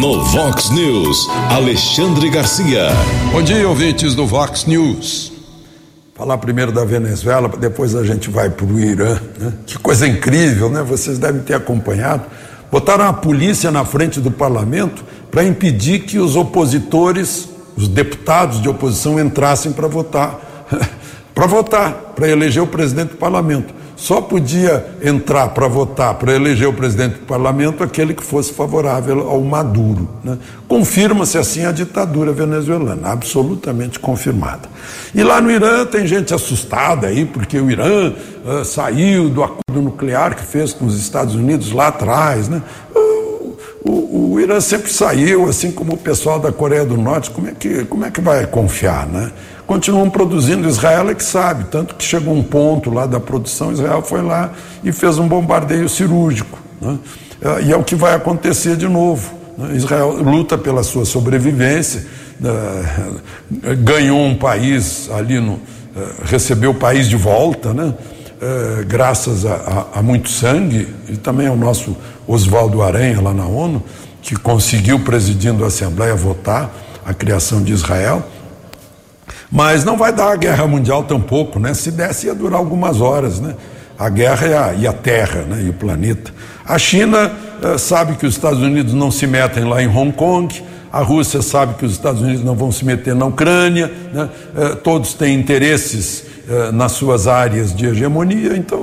No 0.00 0.22
Vox 0.24 0.70
News, 0.70 1.28
Alexandre 1.50 2.30
Garcia. 2.30 2.88
Bom 3.32 3.42
dia, 3.42 3.68
ouvintes 3.68 4.14
do 4.14 4.26
Vox 4.26 4.64
News. 4.64 5.32
Falar 6.14 6.38
primeiro 6.38 6.72
da 6.72 6.84
Venezuela, 6.84 7.48
depois 7.48 7.94
a 7.94 8.04
gente 8.04 8.30
vai 8.30 8.50
para 8.50 8.66
o 8.66 8.78
Irã. 8.78 9.20
Né? 9.38 9.52
Que 9.66 9.78
coisa 9.78 10.06
incrível, 10.06 10.68
né? 10.68 10.82
Vocês 10.82 11.18
devem 11.18 11.42
ter 11.42 11.54
acompanhado. 11.54 12.24
Botaram 12.70 13.06
a 13.06 13.12
polícia 13.12 13.70
na 13.70 13.84
frente 13.84 14.20
do 14.20 14.30
parlamento 14.30 15.04
para 15.30 15.44
impedir 15.44 16.00
que 16.00 16.18
os 16.18 16.36
opositores, 16.36 17.48
os 17.76 17.88
deputados 17.88 18.60
de 18.60 18.68
oposição, 18.68 19.18
entrassem 19.18 19.72
para 19.72 19.88
votar. 19.88 20.66
para 21.38 21.46
votar, 21.46 21.92
para 22.16 22.28
eleger 22.28 22.60
o 22.60 22.66
presidente 22.66 23.10
do 23.10 23.16
parlamento. 23.16 23.72
Só 23.94 24.20
podia 24.20 24.84
entrar 25.00 25.50
para 25.50 25.68
votar, 25.68 26.14
para 26.14 26.34
eleger 26.34 26.66
o 26.66 26.72
presidente 26.72 27.12
do 27.12 27.26
parlamento, 27.26 27.84
aquele 27.84 28.12
que 28.12 28.24
fosse 28.24 28.52
favorável 28.52 29.20
ao 29.20 29.40
Maduro. 29.42 30.08
Né? 30.24 30.36
Confirma-se 30.66 31.38
assim 31.38 31.64
a 31.64 31.70
ditadura 31.70 32.32
venezuelana, 32.32 33.10
absolutamente 33.12 34.00
confirmada. 34.00 34.68
E 35.14 35.22
lá 35.22 35.40
no 35.40 35.48
Irã 35.48 35.86
tem 35.86 36.08
gente 36.08 36.34
assustada 36.34 37.06
aí, 37.06 37.24
porque 37.24 37.56
o 37.56 37.70
Irã 37.70 38.12
uh, 38.44 38.64
saiu 38.64 39.28
do 39.28 39.44
acordo 39.44 39.80
nuclear 39.80 40.34
que 40.34 40.42
fez 40.42 40.72
com 40.72 40.86
os 40.86 40.98
Estados 40.98 41.36
Unidos 41.36 41.70
lá 41.70 41.86
atrás. 41.86 42.48
Né? 42.48 42.60
O, 43.84 44.32
o, 44.32 44.40
Irã 44.40 44.60
sempre 44.60 44.92
saiu, 44.92 45.48
assim 45.48 45.70
como 45.70 45.92
o 45.92 45.96
pessoal 45.96 46.40
da 46.40 46.50
Coreia 46.50 46.84
do 46.84 46.96
Norte, 46.96 47.30
como 47.30 47.46
é 47.46 47.52
que, 47.52 47.84
como 47.84 48.04
é 48.04 48.10
que 48.10 48.20
vai 48.20 48.44
confiar? 48.44 49.06
Né? 49.06 49.30
Continuam 49.68 50.08
produzindo. 50.08 50.66
Israel 50.66 51.10
é 51.10 51.14
que 51.14 51.22
sabe, 51.22 51.64
tanto 51.70 51.94
que 51.94 52.02
chegou 52.02 52.34
um 52.34 52.42
ponto 52.42 52.90
lá 52.90 53.04
da 53.04 53.20
produção, 53.20 53.70
Israel 53.70 54.02
foi 54.02 54.22
lá 54.22 54.50
e 54.82 54.90
fez 54.90 55.18
um 55.18 55.28
bombardeio 55.28 55.88
cirúrgico. 55.90 56.58
Né? 56.80 56.98
É, 57.42 57.62
e 57.64 57.72
é 57.72 57.76
o 57.76 57.84
que 57.84 57.94
vai 57.94 58.14
acontecer 58.14 58.76
de 58.76 58.88
novo. 58.88 59.30
Né? 59.58 59.76
Israel 59.76 60.22
luta 60.22 60.56
pela 60.56 60.82
sua 60.82 61.04
sobrevivência, 61.04 62.06
né? 62.40 62.50
ganhou 63.84 64.24
um 64.24 64.34
país 64.34 65.10
ali, 65.10 65.38
no, 65.38 65.60
é, 65.94 66.24
recebeu 66.24 66.70
o 66.70 66.74
país 66.74 67.06
de 67.06 67.16
volta, 67.16 67.74
né? 67.74 67.92
É, 68.40 68.84
graças 68.84 69.44
a, 69.44 69.86
a, 69.94 69.98
a, 69.98 70.02
muito 70.02 70.30
sangue, 70.30 70.88
e 71.08 71.16
também 71.16 71.48
ao 71.48 71.56
nosso 71.56 71.96
Oswaldo 72.26 72.80
Aranha 72.82 73.20
lá 73.20 73.34
na 73.34 73.44
ONU, 73.44 73.82
que 74.22 74.36
conseguiu, 74.36 75.00
presidindo 75.00 75.64
a 75.64 75.66
Assembleia, 75.66 76.14
votar 76.14 76.72
a 77.04 77.12
criação 77.12 77.62
de 77.62 77.72
Israel. 77.72 78.24
Mas 79.50 79.84
não 79.84 79.96
vai 79.96 80.12
dar 80.12 80.32
a 80.32 80.36
guerra 80.36 80.66
mundial 80.66 81.04
tampouco, 81.04 81.58
né? 81.58 81.72
Se 81.72 81.90
desse, 81.90 82.26
ia 82.26 82.34
durar 82.34 82.58
algumas 82.58 83.00
horas, 83.00 83.40
né? 83.40 83.54
A 83.98 84.08
guerra 84.08 84.46
e 84.46 84.54
a, 84.54 84.74
e 84.74 84.86
a 84.86 84.92
Terra, 84.92 85.42
né? 85.42 85.62
E 85.64 85.70
o 85.70 85.72
planeta. 85.72 86.32
A 86.66 86.78
China 86.78 87.32
uh, 87.62 87.78
sabe 87.78 88.16
que 88.16 88.26
os 88.26 88.34
Estados 88.34 88.60
Unidos 88.60 88.92
não 88.92 89.10
se 89.10 89.26
metem 89.26 89.64
lá 89.64 89.82
em 89.82 89.88
Hong 89.88 90.12
Kong. 90.12 90.62
A 90.92 91.00
Rússia 91.00 91.40
sabe 91.40 91.74
que 91.74 91.84
os 91.84 91.92
Estados 91.92 92.20
Unidos 92.20 92.44
não 92.44 92.54
vão 92.54 92.70
se 92.70 92.84
meter 92.84 93.14
na 93.14 93.24
Ucrânia. 93.24 93.90
Né? 94.12 94.28
Uh, 94.54 94.76
todos 94.76 95.14
têm 95.14 95.34
interesses 95.34 96.24
uh, 96.46 96.72
nas 96.72 96.92
suas 96.92 97.26
áreas 97.26 97.74
de 97.74 97.86
hegemonia, 97.86 98.54
então 98.54 98.78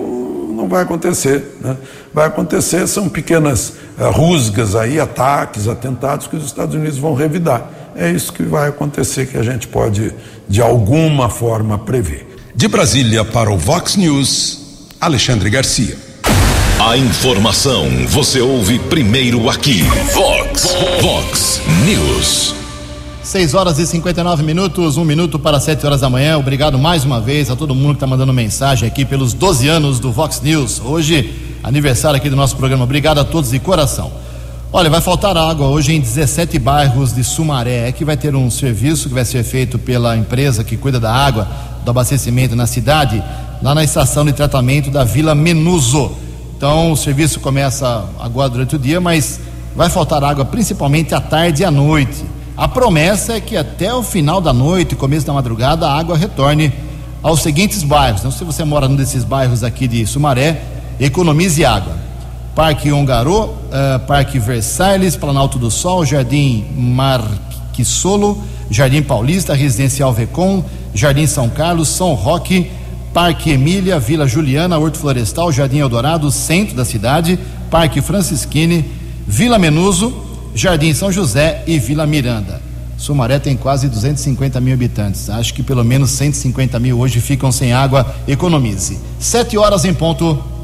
não 0.52 0.68
vai 0.68 0.82
acontecer. 0.82 1.58
Né? 1.62 1.78
Vai 2.12 2.26
acontecer, 2.26 2.88
são 2.88 3.08
pequenas 3.08 3.74
rusgas 3.98 4.76
aí, 4.76 5.00
ataques, 5.00 5.68
atentados 5.68 6.28
que 6.28 6.36
os 6.36 6.46
Estados 6.46 6.74
Unidos 6.74 6.98
vão 6.98 7.14
revidar. 7.14 7.70
É 7.96 8.10
isso 8.12 8.34
que 8.34 8.44
vai 8.44 8.68
acontecer 8.68 9.26
que 9.26 9.38
a 9.38 9.44
gente 9.44 9.68
pode, 9.70 10.14
de 10.48 10.62
alguma 10.62 11.30
forma, 11.30 11.78
prever. 11.78 12.28
De 12.56 12.68
Brasília 12.68 13.26
para 13.26 13.52
o 13.52 13.58
Vox 13.58 13.96
News, 13.96 14.88
Alexandre 15.02 15.50
Garcia. 15.50 15.98
A 16.80 16.98
informação 16.98 17.86
você 18.08 18.42
ouve 18.42 18.80
primeiro 18.80 19.50
aqui. 19.50 19.82
Vox, 20.14 20.76
Vox 21.02 21.62
News. 21.86 22.54
6 23.24 23.54
horas 23.56 23.80
e 23.80 23.88
59 23.88 24.44
minutos, 24.44 24.98
um 24.98 25.04
minuto 25.04 25.40
para 25.40 25.60
7 25.60 25.86
horas 25.86 26.02
da 26.02 26.10
manhã. 26.10 26.38
Obrigado 26.38 26.78
mais 26.78 27.04
uma 27.04 27.20
vez 27.20 27.50
a 27.50 27.56
todo 27.56 27.74
mundo 27.74 27.92
que 27.92 27.96
está 27.96 28.08
mandando 28.08 28.32
mensagem 28.32 28.88
aqui 28.88 29.04
pelos 29.04 29.34
12 29.34 29.68
anos 29.68 30.00
do 30.00 30.12
Vox 30.12 30.42
News. 30.42 30.80
Hoje, 30.80 31.34
aniversário 31.64 32.18
aqui 32.18 32.30
do 32.30 32.36
nosso 32.36 32.56
programa. 32.56 32.84
Obrigado 32.84 33.20
a 33.20 33.26
todos 33.26 33.50
de 33.50 33.60
coração. 33.60 34.12
Olha, 34.74 34.90
vai 34.90 35.00
faltar 35.00 35.38
água 35.38 35.68
hoje 35.68 35.94
em 35.94 36.02
17 36.02 36.60
bairros 36.60 37.14
de 37.14 37.24
Sumaré. 37.24 37.88
É 37.88 37.92
que 37.92 38.04
vai 38.04 38.18
ter 38.18 38.36
um 38.36 38.50
serviço 38.50 39.08
que 39.08 39.14
vai 39.14 39.24
ser 39.24 39.44
feito 39.44 39.80
pela 39.80 40.18
empresa 40.18 40.64
que 40.64 40.76
cuida 40.76 41.00
da 41.00 41.14
água, 41.14 41.48
do 41.84 41.92
abastecimento 41.92 42.56
na 42.56 42.68
cidade, 42.68 43.24
lá 43.62 43.74
na 43.74 43.84
estação 43.84 44.26
de 44.26 44.34
tratamento 44.34 44.90
da 44.90 45.04
Vila 45.04 45.34
Menuso. 45.34 46.12
Então, 46.58 46.92
o 46.92 46.98
serviço 46.98 47.40
começa 47.40 48.06
agora 48.20 48.50
durante 48.50 48.76
o 48.76 48.80
dia, 48.80 49.00
mas 49.00 49.40
vai 49.76 49.90
faltar 49.90 50.24
água 50.24 50.44
principalmente 50.44 51.14
à 51.16 51.22
tarde 51.22 51.62
e 51.62 51.66
à 51.66 51.72
noite. 51.72 52.26
A 52.58 52.68
promessa 52.68 53.34
é 53.34 53.42
que 53.42 53.56
até 53.56 53.94
o 53.94 54.04
final 54.04 54.42
da 54.42 54.52
noite, 54.52 54.96
começo 54.96 55.26
da 55.26 55.34
madrugada, 55.34 55.88
a 55.88 55.98
água 55.98 56.18
retorne 56.18 56.74
aos 57.24 57.42
seguintes 57.42 57.82
bairros. 57.84 58.22
Então, 58.22 58.32
se 58.32 58.44
você 58.44 58.64
mora 58.66 58.90
num 58.90 58.96
desses 58.96 59.24
bairros 59.24 59.64
aqui 59.64 59.88
de 59.88 60.06
Sumaré, 60.06 60.62
economize 61.00 61.64
água. 61.64 62.05
Parque 62.56 62.90
Ongarô, 62.90 63.48
uh, 63.48 64.00
Parque 64.08 64.40
Versalhes, 64.40 65.18
Planalto 65.18 65.60
do 65.60 65.70
Sol, 65.70 66.06
Jardim 66.06 66.66
Marquisolo, 66.74 68.42
Jardim 68.72 69.02
Paulista, 69.02 69.54
Residencial 69.54 70.14
Vecom, 70.14 70.64
Jardim 70.94 71.28
São 71.28 71.50
Carlos, 71.50 71.90
São 71.90 72.14
Roque, 72.14 72.72
Parque 73.14 73.52
Emília, 73.52 74.00
Vila 74.00 74.26
Juliana, 74.26 74.80
Horto 74.80 74.98
Florestal, 74.98 75.52
Jardim 75.52 75.80
Eldorado, 75.80 76.32
centro 76.32 76.78
da 76.78 76.86
cidade, 76.86 77.38
Parque 77.70 78.02
Francisquini, 78.02 78.86
Vila 79.28 79.60
Menuso, 79.60 80.14
Jardim 80.56 80.94
São 80.94 81.12
José 81.12 81.62
e 81.68 81.78
Vila 81.78 82.08
Miranda. 82.08 82.62
Sumaré 82.98 83.38
tem 83.38 83.58
quase 83.58 83.90
250 83.90 84.62
mil 84.62 84.74
habitantes. 84.74 85.30
Acho 85.30 85.54
que 85.54 85.62
pelo 85.62 85.84
menos 85.84 86.12
150 86.12 86.80
mil 86.80 86.98
hoje 86.98 87.20
ficam 87.20 87.52
sem 87.52 87.74
água. 87.74 88.16
Economize. 88.26 88.98
Sete 89.20 89.58
horas 89.58 89.84
em 89.84 89.94
ponto. 89.94 90.55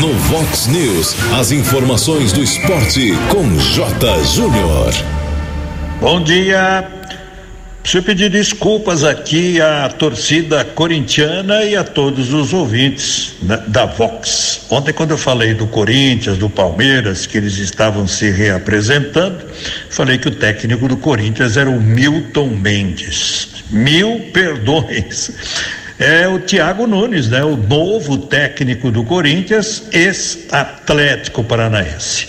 No 0.00 0.10
Vox 0.14 0.68
News, 0.68 1.14
as 1.38 1.52
informações 1.52 2.32
do 2.32 2.42
esporte 2.42 3.12
com 3.30 3.58
J. 3.58 4.24
Júnior. 4.24 4.90
Bom 6.00 6.22
dia. 6.22 6.88
Preciso 7.82 8.02
pedir 8.02 8.30
desculpas 8.30 9.04
aqui 9.04 9.60
à 9.60 9.88
torcida 9.90 10.64
corintiana 10.64 11.64
e 11.64 11.76
a 11.76 11.84
todos 11.84 12.32
os 12.32 12.54
ouvintes 12.54 13.34
da 13.68 13.84
Vox. 13.84 14.62
Ontem, 14.70 14.94
quando 14.94 15.10
eu 15.10 15.18
falei 15.18 15.52
do 15.52 15.66
Corinthians, 15.66 16.38
do 16.38 16.48
Palmeiras, 16.48 17.26
que 17.26 17.36
eles 17.36 17.58
estavam 17.58 18.06
se 18.06 18.30
reapresentando, 18.30 19.44
falei 19.90 20.16
que 20.16 20.28
o 20.28 20.34
técnico 20.34 20.88
do 20.88 20.96
Corinthians 20.96 21.58
era 21.58 21.68
o 21.68 21.78
Milton 21.78 22.46
Mendes. 22.46 23.62
Mil 23.70 24.30
perdões 24.32 25.32
é 26.02 26.26
o 26.26 26.40
Thiago 26.40 26.84
Nunes, 26.84 27.28
né? 27.28 27.44
O 27.44 27.56
novo 27.56 28.18
técnico 28.18 28.90
do 28.90 29.04
Corinthians, 29.04 29.84
ex-Atlético 29.92 31.44
Paranaense. 31.44 32.28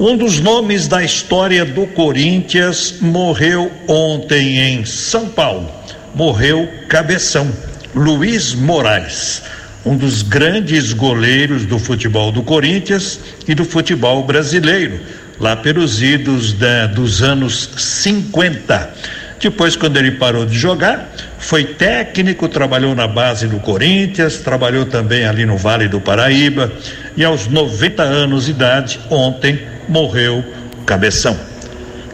Um 0.00 0.16
dos 0.16 0.40
nomes 0.40 0.88
da 0.88 1.04
história 1.04 1.64
do 1.64 1.86
Corinthians 1.86 2.96
morreu 3.00 3.70
ontem 3.86 4.58
em 4.58 4.84
São 4.84 5.28
Paulo. 5.28 5.70
Morreu 6.12 6.68
Cabeção, 6.88 7.48
Luiz 7.94 8.52
Moraes. 8.52 9.42
um 9.86 9.96
dos 9.96 10.22
grandes 10.22 10.92
goleiros 10.92 11.66
do 11.66 11.78
futebol 11.78 12.32
do 12.32 12.42
Corinthians 12.42 13.20
e 13.46 13.54
do 13.54 13.66
futebol 13.66 14.24
brasileiro, 14.24 14.98
lá 15.38 15.54
pelos 15.54 16.02
idos 16.02 16.54
da, 16.54 16.86
dos 16.86 17.22
anos 17.22 17.70
50. 17.76 18.94
Depois, 19.38 19.76
quando 19.76 19.98
ele 19.98 20.12
parou 20.12 20.46
de 20.46 20.58
jogar, 20.58 21.14
foi 21.44 21.64
técnico, 21.64 22.48
trabalhou 22.48 22.94
na 22.94 23.06
base 23.06 23.46
do 23.46 23.60
Corinthians, 23.60 24.38
trabalhou 24.38 24.86
também 24.86 25.26
ali 25.26 25.44
no 25.44 25.58
Vale 25.58 25.88
do 25.88 26.00
Paraíba 26.00 26.72
e 27.16 27.24
aos 27.24 27.46
90 27.46 28.02
anos 28.02 28.46
de 28.46 28.52
idade, 28.52 28.98
ontem, 29.10 29.60
morreu 29.88 30.42
Cabeção. 30.86 31.38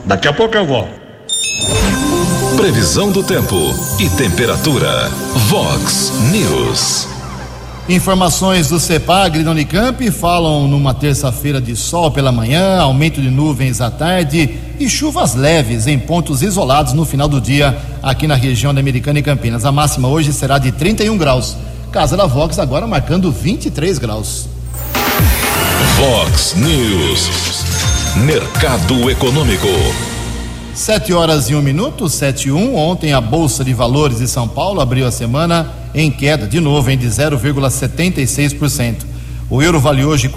Daqui 0.05 0.27
a 0.27 0.33
pouco 0.33 0.57
eu 0.57 0.67
volto. 0.67 1.01
Previsão 2.57 3.11
do 3.11 3.23
tempo 3.23 3.57
e 4.01 4.09
temperatura. 4.11 5.09
Vox 5.49 6.13
News. 6.31 7.20
Informações 7.91 8.69
do 8.69 8.79
CEPAG 8.79 9.43
da 9.43 9.51
Unicamp 9.51 10.09
falam 10.13 10.69
numa 10.69 10.95
terça-feira 10.95 11.61
de 11.61 11.75
sol 11.75 12.09
pela 12.09 12.31
manhã, 12.31 12.79
aumento 12.79 13.21
de 13.21 13.29
nuvens 13.29 13.81
à 13.81 13.91
tarde 13.91 14.49
e 14.79 14.89
chuvas 14.89 15.35
leves 15.35 15.89
em 15.89 15.99
pontos 15.99 16.41
isolados 16.41 16.93
no 16.93 17.05
final 17.05 17.27
do 17.27 17.41
dia 17.41 17.77
aqui 18.01 18.29
na 18.29 18.37
região 18.37 18.73
da 18.73 18.79
Americana 18.79 19.19
e 19.19 19.25
Campinas. 19.25 19.65
A 19.65 19.73
máxima 19.73 20.07
hoje 20.07 20.33
será 20.33 20.57
de 20.57 20.71
31 20.71 21.19
graus. 21.19 21.57
Casa 21.91 22.17
da 22.17 22.27
Vox 22.27 22.61
agora 22.61 22.87
marcando 22.87 23.33
23 23.33 23.99
graus. 23.99 24.49
Vox 25.97 26.55
News. 26.55 27.65
Mercado 28.25 29.11
Econômico. 29.11 29.67
Sete 30.73 31.13
horas 31.13 31.51
e 31.51 31.57
um 31.57 31.61
minuto, 31.61 32.09
sete 32.09 32.51
e 32.51 32.53
um. 32.53 32.77
Ontem 32.77 33.13
a 33.13 33.21
Bolsa 33.21 33.65
de 33.65 33.75
Valores 33.75 34.19
de 34.19 34.29
São 34.29 34.47
Paulo 34.47 34.81
abriu 34.81 35.09
a 35.09 35.11
semana 35.11 35.80
em 35.95 36.11
queda, 36.11 36.47
de 36.47 36.61
novo, 36.61 36.91
em 36.91 36.97
de 36.97 37.07
0,76%. 37.07 38.97
O 39.49 39.61
euro 39.63 39.81
vale 39.81 40.05
hoje 40.05 40.29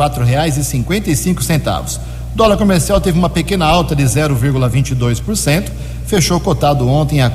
cinco 1.15 1.43
centavos. 1.43 1.99
O 2.33 2.35
dólar 2.35 2.57
comercial 2.57 2.99
teve 2.99 3.17
uma 3.17 3.29
pequena 3.29 3.65
alta 3.65 3.95
de 3.95 4.03
0,22%, 4.03 5.69
fechou 6.07 6.39
cotado 6.39 6.87
ontem 6.87 7.21
a 7.21 7.29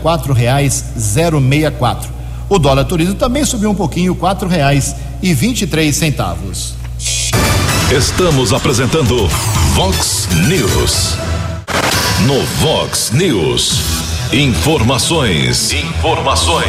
meia 1.40 1.70
quatro. 1.70 2.10
O 2.48 2.58
dólar 2.58 2.84
turismo 2.84 3.14
também 3.14 3.44
subiu 3.44 3.70
um 3.70 3.74
pouquinho, 3.74 4.14
três 5.66 5.96
centavos. 5.96 6.74
Estamos 7.92 8.52
apresentando 8.52 9.28
Vox 9.74 10.28
News. 10.48 11.16
No 12.26 12.42
Vox 12.60 13.12
News. 13.12 14.07
Informações. 14.32 15.72
Informações. 15.72 16.68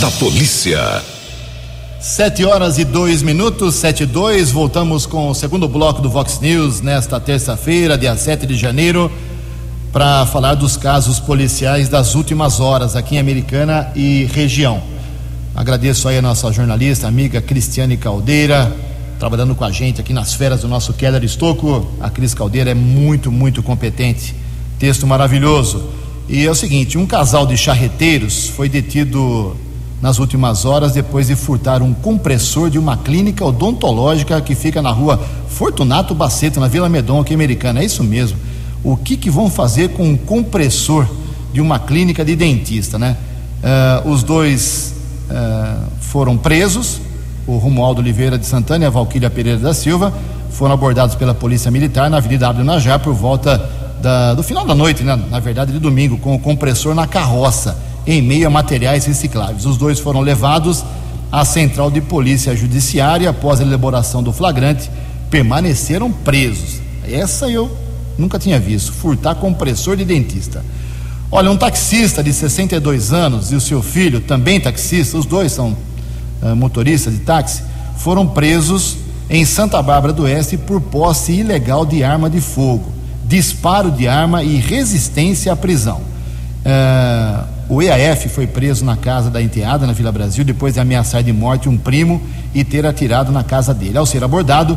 Da 0.00 0.10
polícia. 0.18 0.80
Sete 2.00 2.44
horas 2.44 2.78
e 2.78 2.84
dois 2.84 3.22
minutos, 3.22 3.76
sete 3.76 4.02
e 4.02 4.06
dois. 4.06 4.50
Voltamos 4.50 5.06
com 5.06 5.30
o 5.30 5.34
segundo 5.34 5.68
bloco 5.68 6.02
do 6.02 6.10
Vox 6.10 6.40
News 6.40 6.80
nesta 6.80 7.20
terça-feira, 7.20 7.96
dia 7.96 8.16
7 8.16 8.44
de 8.44 8.56
janeiro, 8.56 9.08
para 9.92 10.26
falar 10.26 10.56
dos 10.56 10.76
casos 10.76 11.20
policiais 11.20 11.88
das 11.88 12.16
últimas 12.16 12.58
horas 12.58 12.96
aqui 12.96 13.14
em 13.14 13.20
Americana 13.20 13.92
e 13.94 14.24
região. 14.24 14.82
Agradeço 15.54 16.08
aí 16.08 16.18
a 16.18 16.22
nossa 16.22 16.50
jornalista, 16.50 17.06
amiga 17.06 17.40
Cristiane 17.40 17.96
Caldeira, 17.96 18.76
trabalhando 19.20 19.54
com 19.54 19.64
a 19.64 19.70
gente 19.70 20.00
aqui 20.00 20.12
nas 20.12 20.34
feras 20.34 20.62
do 20.62 20.68
nosso 20.68 20.92
Keller 20.92 21.22
Estocco. 21.22 21.86
A 22.00 22.10
Cris 22.10 22.34
Caldeira 22.34 22.72
é 22.72 22.74
muito, 22.74 23.30
muito 23.30 23.62
competente. 23.62 24.34
Texto 24.76 25.06
maravilhoso. 25.06 25.97
E 26.28 26.46
é 26.46 26.50
o 26.50 26.54
seguinte: 26.54 26.98
um 26.98 27.06
casal 27.06 27.46
de 27.46 27.56
charreteiros 27.56 28.48
foi 28.48 28.68
detido 28.68 29.56
nas 30.00 30.18
últimas 30.18 30.64
horas 30.64 30.92
depois 30.92 31.26
de 31.26 31.34
furtar 31.34 31.82
um 31.82 31.92
compressor 31.92 32.70
de 32.70 32.78
uma 32.78 32.96
clínica 32.96 33.44
odontológica 33.44 34.40
que 34.40 34.54
fica 34.54 34.80
na 34.80 34.90
rua 34.90 35.20
Fortunato 35.48 36.14
Baceto, 36.14 36.60
na 36.60 36.68
Vila 36.68 36.88
Medon, 36.88 37.20
aqui 37.20 37.34
americana. 37.34 37.80
É 37.80 37.84
isso 37.84 38.04
mesmo. 38.04 38.38
O 38.84 38.96
que, 38.96 39.16
que 39.16 39.30
vão 39.30 39.50
fazer 39.50 39.90
com 39.90 40.04
um 40.04 40.16
compressor 40.16 41.06
de 41.52 41.60
uma 41.60 41.78
clínica 41.78 42.24
de 42.24 42.36
dentista, 42.36 42.98
né? 42.98 43.16
Uh, 44.04 44.10
os 44.10 44.22
dois 44.22 44.94
uh, 45.30 45.84
foram 46.00 46.36
presos, 46.36 47.00
o 47.46 47.56
Romualdo 47.56 48.00
Oliveira 48.00 48.38
de 48.38 48.46
Santana 48.46 48.84
e 48.84 48.86
a 48.86 48.90
Valquíria 48.90 49.28
Pereira 49.28 49.58
da 49.58 49.74
Silva 49.74 50.12
foram 50.50 50.74
abordados 50.74 51.16
pela 51.16 51.34
Polícia 51.34 51.70
Militar 51.70 52.08
na 52.08 52.18
Avenida 52.18 52.48
Abel 52.48 52.64
Najá 52.64 52.98
por 52.98 53.14
volta 53.14 53.68
da, 54.00 54.34
do 54.34 54.42
final 54.42 54.66
da 54.66 54.74
noite, 54.74 55.02
né? 55.02 55.18
na 55.30 55.40
verdade 55.40 55.72
de 55.72 55.78
domingo, 55.78 56.18
com 56.18 56.34
o 56.34 56.38
compressor 56.38 56.94
na 56.94 57.06
carroça, 57.06 57.78
em 58.06 58.22
meio 58.22 58.46
a 58.46 58.50
materiais 58.50 59.04
recicláveis. 59.04 59.66
Os 59.66 59.76
dois 59.76 59.98
foram 59.98 60.20
levados 60.20 60.84
à 61.30 61.44
Central 61.44 61.90
de 61.90 62.00
Polícia 62.00 62.56
Judiciária 62.56 63.28
após 63.30 63.60
a 63.60 63.62
elaboração 63.62 64.22
do 64.22 64.32
flagrante, 64.32 64.90
permaneceram 65.30 66.10
presos. 66.10 66.80
Essa 67.06 67.48
eu 67.48 67.70
nunca 68.16 68.38
tinha 68.38 68.58
visto, 68.58 68.92
furtar 68.92 69.34
compressor 69.34 69.96
de 69.96 70.04
dentista. 70.04 70.64
Olha, 71.30 71.50
um 71.50 71.56
taxista 71.56 72.22
de 72.22 72.32
62 72.32 73.12
anos 73.12 73.52
e 73.52 73.54
o 73.54 73.60
seu 73.60 73.82
filho, 73.82 74.20
também 74.20 74.58
taxista, 74.58 75.18
os 75.18 75.26
dois 75.26 75.52
são 75.52 75.76
uh, 76.42 76.56
motoristas 76.56 77.12
de 77.12 77.20
táxi, 77.20 77.62
foram 77.98 78.26
presos 78.26 78.96
em 79.28 79.44
Santa 79.44 79.82
Bárbara 79.82 80.12
do 80.12 80.22
Oeste 80.22 80.56
por 80.56 80.80
posse 80.80 81.32
ilegal 81.32 81.84
de 81.84 82.02
arma 82.02 82.30
de 82.30 82.40
fogo 82.40 82.97
disparo 83.28 83.90
de 83.90 84.08
arma 84.08 84.42
e 84.42 84.56
resistência 84.56 85.52
à 85.52 85.56
prisão. 85.56 86.00
Uh, 86.64 87.58
o 87.68 87.82
EAF 87.82 88.30
foi 88.30 88.46
preso 88.46 88.84
na 88.84 88.96
casa 88.96 89.28
da 89.28 89.42
enteada, 89.42 89.86
na 89.86 89.92
Vila 89.92 90.10
Brasil, 90.10 90.42
depois 90.42 90.74
de 90.74 90.80
ameaçar 90.80 91.22
de 91.22 91.32
morte 91.32 91.68
um 91.68 91.76
primo 91.76 92.20
e 92.54 92.64
ter 92.64 92.86
atirado 92.86 93.30
na 93.30 93.44
casa 93.44 93.74
dele. 93.74 93.98
Ao 93.98 94.06
ser 94.06 94.24
abordado, 94.24 94.76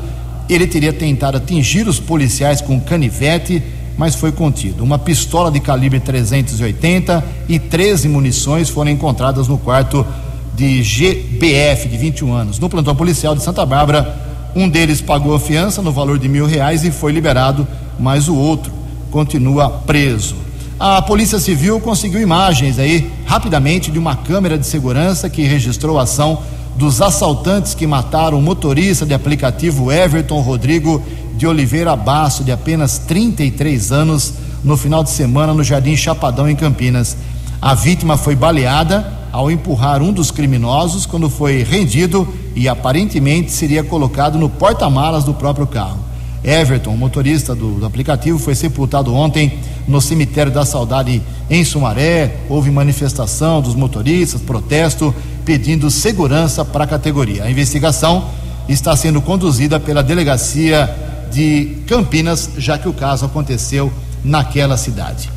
ele 0.50 0.68
teria 0.68 0.92
tentado 0.92 1.38
atingir 1.38 1.88
os 1.88 2.00
policiais 2.00 2.60
com 2.60 2.80
canivete, 2.82 3.64
mas 3.98 4.16
foi 4.16 4.34
contido. 4.34 4.84
Uma 4.84 5.00
pistola 5.00 5.50
de 5.50 5.62
calibre 5.62 6.02
380 6.02 7.24
e 7.48 7.58
13 7.58 8.10
munições 8.10 8.70
foram 8.70 8.92
encontradas 8.92 9.48
no 9.48 9.58
quarto 9.58 10.06
de 10.54 10.84
GBF, 10.84 11.88
de 11.88 11.98
21 11.98 12.34
anos, 12.34 12.60
no 12.60 12.70
plantão 12.70 12.94
policial 12.94 13.34
de 13.34 13.42
Santa 13.42 13.66
Bárbara. 13.66 14.14
Um 14.54 14.68
deles 14.68 15.00
pagou 15.00 15.34
a 15.34 15.40
fiança 15.40 15.82
no 15.82 15.94
valor 15.94 16.20
de 16.20 16.28
mil 16.28 16.46
reais 16.46 16.84
e 16.84 16.92
foi 16.92 17.14
liberado 17.14 17.66
mas 18.00 18.28
o 18.28 18.36
outro 18.36 18.72
continua 19.10 19.70
preso. 19.70 20.36
A 20.80 21.02
Polícia 21.02 21.40
Civil 21.40 21.80
conseguiu 21.80 22.20
imagens 22.20 22.80
aí 22.80 23.12
rapidamente 23.26 23.92
de 23.92 24.00
uma 24.00 24.16
câmera 24.16 24.58
de 24.58 24.66
segurança 24.66 25.30
que 25.30 25.44
registrou 25.44 26.00
a 26.00 26.04
ação 26.04 26.40
dos 26.76 27.02
assaltantes 27.02 27.76
que 27.76 27.86
mataram 27.86 28.40
o 28.40 28.42
motorista 28.42 29.06
de 29.06 29.14
aplicativo 29.14 29.92
Everton 29.92 30.42
Rodrigo 30.42 31.04
de 31.36 31.46
Oliveira 31.46 31.96
Basso, 31.96 32.44
de 32.44 32.52
apenas 32.52 32.98
33 32.98 33.92
anos, 33.92 34.34
no 34.64 34.78
final 34.78 35.04
de 35.04 35.10
semana 35.10 35.54
no 35.54 35.64
Jardim 35.64 35.96
Chapadão, 35.96 36.50
em 36.50 36.56
Campinas. 36.56 37.18
A 37.62 37.76
vítima 37.76 38.18
foi 38.18 38.36
baleada 38.36 39.12
ao 39.32 39.52
empurrar 39.52 40.02
um 40.02 40.12
dos 40.12 40.32
criminosos 40.32 41.06
quando 41.06 41.30
foi 41.30 41.64
rendido 41.64 42.28
e 42.56 42.68
aparentemente 42.68 43.52
seria 43.52 43.84
colocado 43.84 44.38
no 44.38 44.50
porta-malas 44.50 45.24
do 45.24 45.34
próprio 45.34 45.68
carro. 45.68 46.11
Everton, 46.44 46.96
motorista 46.98 47.54
do, 47.54 47.80
do, 47.80 47.86
aplicativo, 47.86 48.40
foi 48.40 48.56
sepultado 48.56 49.14
ontem 49.14 49.60
no 49.88 50.02
cemitério 50.02 50.52
da 50.52 50.66
Saudade 50.66 51.22
em 51.50 51.64
Sumaré. 51.64 52.38
Houve 52.50 52.72
manifestação 52.72 53.62
dos 53.62 53.76
motoristas, 53.76 54.42
protesto, 54.42 55.14
pedindo 55.46 55.92
segurança 55.92 56.66
para 56.66 56.86
a 56.86 56.88
categoria. 56.88 57.44
A 57.44 57.52
investigação 57.52 58.26
está 58.68 58.96
sendo 58.96 59.22
conduzida 59.22 59.80
pela 59.80 60.02
delegacia 60.02 60.90
de 61.32 61.78
Campinas, 61.88 62.50
já 62.58 62.78
que 62.78 62.90
o 62.90 62.94
caso 62.94 63.26
aconteceu 63.26 63.92
naquela 64.24 64.78
cidade. 64.78 65.30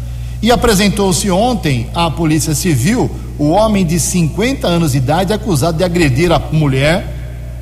E 0.43 0.51
apresentou-se 0.51 1.31
ontem 1.31 1.89
à 1.95 2.11
Polícia 2.11 2.55
Civil 2.55 3.11
o 3.39 3.51
homem 3.51 3.85
de 3.85 3.99
50 3.99 4.67
anos 4.67 4.93
de 4.93 4.99
idade 4.99 5.33
acusado 5.33 5.79
de 5.79 5.85
agredir 5.85 6.33
a 6.33 6.39
mulher 6.39 7.14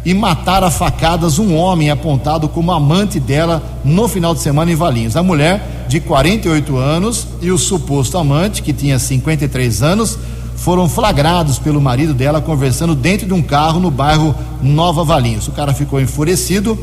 e 0.04 0.12
matar 0.12 0.64
a 0.64 0.70
facadas 0.70 1.38
um 1.38 1.54
homem 1.54 1.90
apontado 1.90 2.48
como 2.48 2.72
amante 2.72 3.20
dela 3.20 3.62
no 3.84 4.08
final 4.08 4.34
de 4.34 4.40
semana 4.40 4.72
em 4.72 4.74
Valinhos. 4.74 5.16
A 5.16 5.22
mulher, 5.22 5.86
de 5.88 6.00
48 6.00 6.76
anos, 6.76 7.26
e 7.40 7.50
o 7.50 7.58
suposto 7.58 8.18
amante, 8.18 8.62
que 8.62 8.72
tinha 8.72 8.98
53 8.98 9.82
anos, 9.82 10.18
foram 10.56 10.88
flagrados 10.88 11.58
pelo 11.58 11.80
marido 11.80 12.14
dela 12.14 12.40
conversando 12.40 12.94
dentro 12.94 13.26
de 13.26 13.34
um 13.34 13.42
carro 13.42 13.80
no 13.80 13.90
bairro 13.90 14.34
Nova 14.62 15.04
Valinhos. 15.04 15.48
O 15.48 15.52
cara 15.52 15.72
ficou 15.72 16.00
enfurecido 16.00 16.78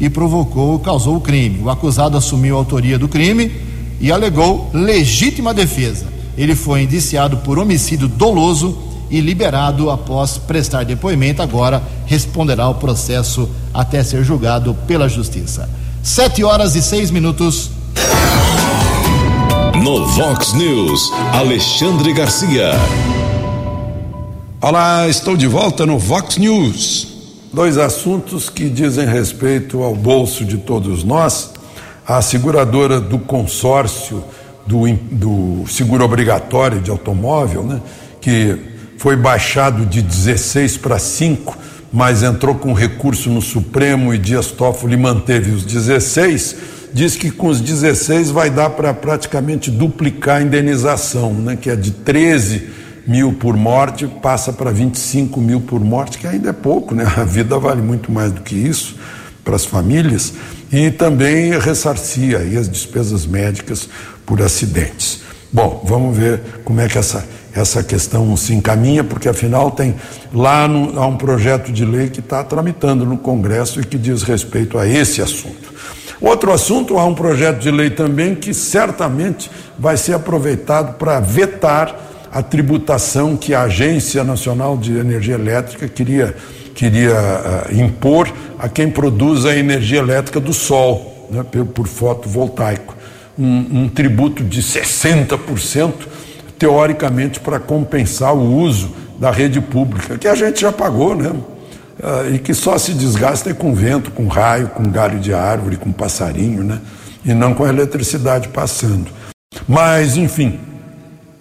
e 0.00 0.10
provocou, 0.10 0.78
causou 0.78 1.16
o 1.16 1.20
crime. 1.20 1.60
O 1.62 1.70
acusado 1.70 2.16
assumiu 2.16 2.56
a 2.56 2.58
autoria 2.58 2.98
do 2.98 3.08
crime 3.08 3.50
e 4.00 4.10
alegou 4.10 4.70
legítima 4.72 5.54
defesa. 5.54 6.06
Ele 6.36 6.54
foi 6.54 6.82
indiciado 6.82 7.38
por 7.38 7.58
homicídio 7.58 8.08
doloso 8.08 8.76
e 9.10 9.20
liberado 9.20 9.90
após 9.90 10.38
prestar 10.38 10.84
depoimento. 10.84 11.42
Agora 11.42 11.82
responderá 12.06 12.64
ao 12.64 12.76
processo 12.76 13.48
até 13.72 14.02
ser 14.02 14.24
julgado 14.24 14.74
pela 14.86 15.08
Justiça. 15.08 15.68
Sete 16.02 16.44
horas 16.44 16.76
e 16.76 16.82
seis 16.82 17.10
minutos. 17.10 17.70
No 19.82 20.06
Vox 20.06 20.52
News, 20.52 21.10
Alexandre 21.32 22.12
Garcia. 22.12 22.72
Olá, 24.60 25.08
estou 25.08 25.36
de 25.36 25.46
volta 25.46 25.84
no 25.84 25.98
Vox 25.98 26.36
News. 26.38 27.08
dois 27.52 27.78
assuntos 27.78 28.48
que 28.48 28.68
dizem 28.68 29.06
respeito 29.06 29.82
ao 29.82 29.94
bolso 29.94 30.44
de 30.44 30.58
todos 30.58 31.04
nós. 31.04 31.52
A 32.06 32.20
seguradora 32.20 33.00
do 33.00 33.18
consórcio 33.18 34.22
do, 34.66 34.86
do 35.10 35.64
seguro 35.68 36.04
obrigatório 36.04 36.80
de 36.80 36.90
automóvel, 36.90 37.62
né, 37.62 37.80
que 38.20 38.58
foi 39.04 39.16
baixado 39.16 39.84
de 39.84 40.00
16 40.00 40.78
para 40.78 40.98
5, 40.98 41.58
mas 41.92 42.22
entrou 42.22 42.54
com 42.54 42.72
recurso 42.72 43.28
no 43.28 43.42
Supremo 43.42 44.14
e 44.14 44.18
Dias 44.18 44.46
Toffoli 44.46 44.96
manteve 44.96 45.50
os 45.50 45.62
16, 45.62 46.56
diz 46.90 47.14
que 47.14 47.30
com 47.30 47.48
os 47.48 47.60
16 47.60 48.30
vai 48.30 48.48
dar 48.48 48.70
para 48.70 48.94
praticamente 48.94 49.70
duplicar 49.70 50.38
a 50.38 50.42
indenização, 50.42 51.34
né, 51.34 51.54
que 51.54 51.68
é 51.68 51.76
de 51.76 51.90
13 51.90 52.70
mil 53.06 53.34
por 53.34 53.54
morte, 53.54 54.06
passa 54.06 54.54
para 54.54 54.70
25 54.70 55.38
mil 55.38 55.60
por 55.60 55.84
morte, 55.84 56.16
que 56.16 56.26
ainda 56.26 56.48
é 56.48 56.54
pouco, 56.54 56.94
né? 56.94 57.04
A 57.14 57.24
vida 57.24 57.58
vale 57.58 57.82
muito 57.82 58.10
mais 58.10 58.32
do 58.32 58.40
que 58.40 58.54
isso 58.54 58.96
para 59.44 59.54
as 59.54 59.66
famílias 59.66 60.32
e 60.72 60.90
também 60.90 61.50
ressarcia 61.58 62.38
as 62.38 62.70
despesas 62.70 63.26
médicas 63.26 63.86
por 64.24 64.40
acidentes. 64.40 65.23
Bom, 65.54 65.84
vamos 65.84 66.18
ver 66.18 66.40
como 66.64 66.80
é 66.80 66.88
que 66.88 66.98
essa, 66.98 67.24
essa 67.54 67.80
questão 67.80 68.36
se 68.36 68.52
encaminha, 68.52 69.04
porque 69.04 69.28
afinal 69.28 69.70
tem 69.70 69.94
lá 70.32 70.66
no, 70.66 70.98
há 71.00 71.06
um 71.06 71.16
projeto 71.16 71.70
de 71.70 71.84
lei 71.84 72.08
que 72.08 72.18
está 72.18 72.42
tramitando 72.42 73.06
no 73.06 73.16
Congresso 73.16 73.80
e 73.80 73.84
que 73.84 73.96
diz 73.96 74.24
respeito 74.24 74.76
a 74.76 74.84
esse 74.84 75.22
assunto. 75.22 75.72
Outro 76.20 76.52
assunto, 76.52 76.98
há 76.98 77.04
um 77.04 77.14
projeto 77.14 77.60
de 77.60 77.70
lei 77.70 77.88
também 77.88 78.34
que 78.34 78.52
certamente 78.52 79.48
vai 79.78 79.96
ser 79.96 80.14
aproveitado 80.14 80.94
para 80.94 81.20
vetar 81.20 82.00
a 82.32 82.42
tributação 82.42 83.36
que 83.36 83.54
a 83.54 83.62
Agência 83.62 84.24
Nacional 84.24 84.76
de 84.76 84.98
Energia 84.98 85.36
Elétrica 85.36 85.86
queria, 85.86 86.34
queria 86.74 87.14
uh, 87.14 87.80
impor 87.80 88.28
a 88.58 88.68
quem 88.68 88.90
produz 88.90 89.46
a 89.46 89.54
energia 89.54 90.00
elétrica 90.00 90.40
do 90.40 90.52
sol, 90.52 91.28
né, 91.30 91.44
por, 91.44 91.64
por 91.66 91.86
fotovoltaico. 91.86 92.94
Um, 93.36 93.82
um 93.82 93.88
tributo 93.88 94.44
de 94.44 94.62
60%, 94.62 95.92
teoricamente, 96.58 97.40
para 97.40 97.58
compensar 97.58 98.34
o 98.34 98.56
uso 98.56 98.94
da 99.18 99.30
rede 99.30 99.60
pública, 99.60 100.16
que 100.16 100.28
a 100.28 100.34
gente 100.34 100.60
já 100.60 100.72
pagou, 100.72 101.16
né? 101.16 101.30
Uh, 101.30 102.34
e 102.34 102.38
que 102.38 102.54
só 102.54 102.76
se 102.78 102.92
desgasta 102.92 103.52
com 103.54 103.74
vento, 103.74 104.10
com 104.10 104.26
raio, 104.26 104.68
com 104.68 104.84
galho 104.84 105.18
de 105.18 105.32
árvore, 105.32 105.76
com 105.76 105.92
passarinho, 105.92 106.62
né? 106.62 106.80
E 107.24 107.32
não 107.32 107.54
com 107.54 107.64
a 107.64 107.68
eletricidade 107.68 108.48
passando. 108.48 109.10
Mas, 109.66 110.16
enfim, 110.16 110.58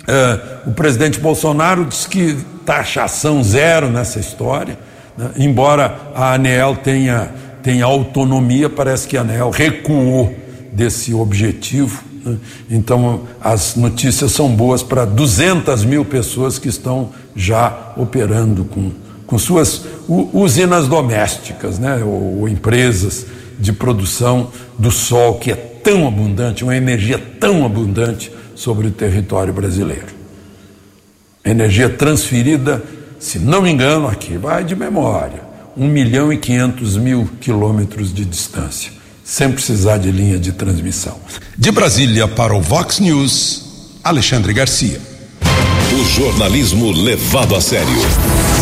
é, 0.07 0.39
o 0.67 0.71
presidente 0.71 1.19
Bolsonaro 1.19 1.85
diz 1.85 2.05
que 2.05 2.37
taxação 2.65 3.43
zero 3.43 3.89
nessa 3.89 4.19
história, 4.19 4.77
né? 5.17 5.31
embora 5.37 5.97
a 6.13 6.33
ANEEL 6.33 6.77
tenha, 6.77 7.31
tenha 7.61 7.85
autonomia, 7.85 8.69
parece 8.69 9.07
que 9.07 9.17
a 9.17 9.21
ANEEL 9.21 9.49
recuou 9.49 10.35
desse 10.73 11.13
objetivo. 11.13 12.03
Né? 12.25 12.37
Então, 12.69 13.21
as 13.41 13.75
notícias 13.75 14.31
são 14.31 14.49
boas 14.49 14.81
para 14.83 15.05
200 15.05 15.85
mil 15.85 16.03
pessoas 16.03 16.57
que 16.57 16.67
estão 16.67 17.11
já 17.35 17.93
operando 17.95 18.65
com, 18.65 18.91
com 19.25 19.37
suas 19.37 19.85
usinas 20.07 20.87
domésticas, 20.87 21.79
né? 21.79 22.03
ou, 22.03 22.41
ou 22.41 22.49
empresas 22.49 23.25
de 23.59 23.71
produção 23.71 24.49
do 24.77 24.91
sol, 24.91 25.35
que 25.35 25.51
é 25.51 25.55
tão 25.55 26.07
abundante, 26.07 26.63
uma 26.63 26.75
energia 26.75 27.19
tão 27.39 27.65
abundante 27.65 28.31
sobre 28.55 28.87
o 28.87 28.91
território 28.91 29.53
brasileiro. 29.53 30.07
Energia 31.43 31.89
transferida, 31.89 32.81
se 33.19 33.37
não 33.37 33.61
me 33.61 33.69
engano, 33.69 34.07
aqui 34.07 34.37
vai 34.37 34.63
de 34.63 34.75
memória, 34.75 35.41
1 35.75 35.87
milhão 35.87 36.31
e 36.31 36.37
500 36.37 36.97
mil 36.97 37.29
quilômetros 37.41 38.13
de 38.13 38.23
distância, 38.23 38.91
sem 39.23 39.51
precisar 39.51 39.97
de 39.97 40.11
linha 40.11 40.37
de 40.37 40.51
transmissão. 40.51 41.17
De 41.57 41.71
Brasília 41.71 42.27
para 42.27 42.53
o 42.53 42.61
Vox 42.61 42.99
News, 42.99 43.63
Alexandre 44.03 44.53
Garcia. 44.53 44.99
O 45.93 46.05
jornalismo 46.05 46.91
levado 46.91 47.55
a 47.55 47.61
sério. 47.61 47.87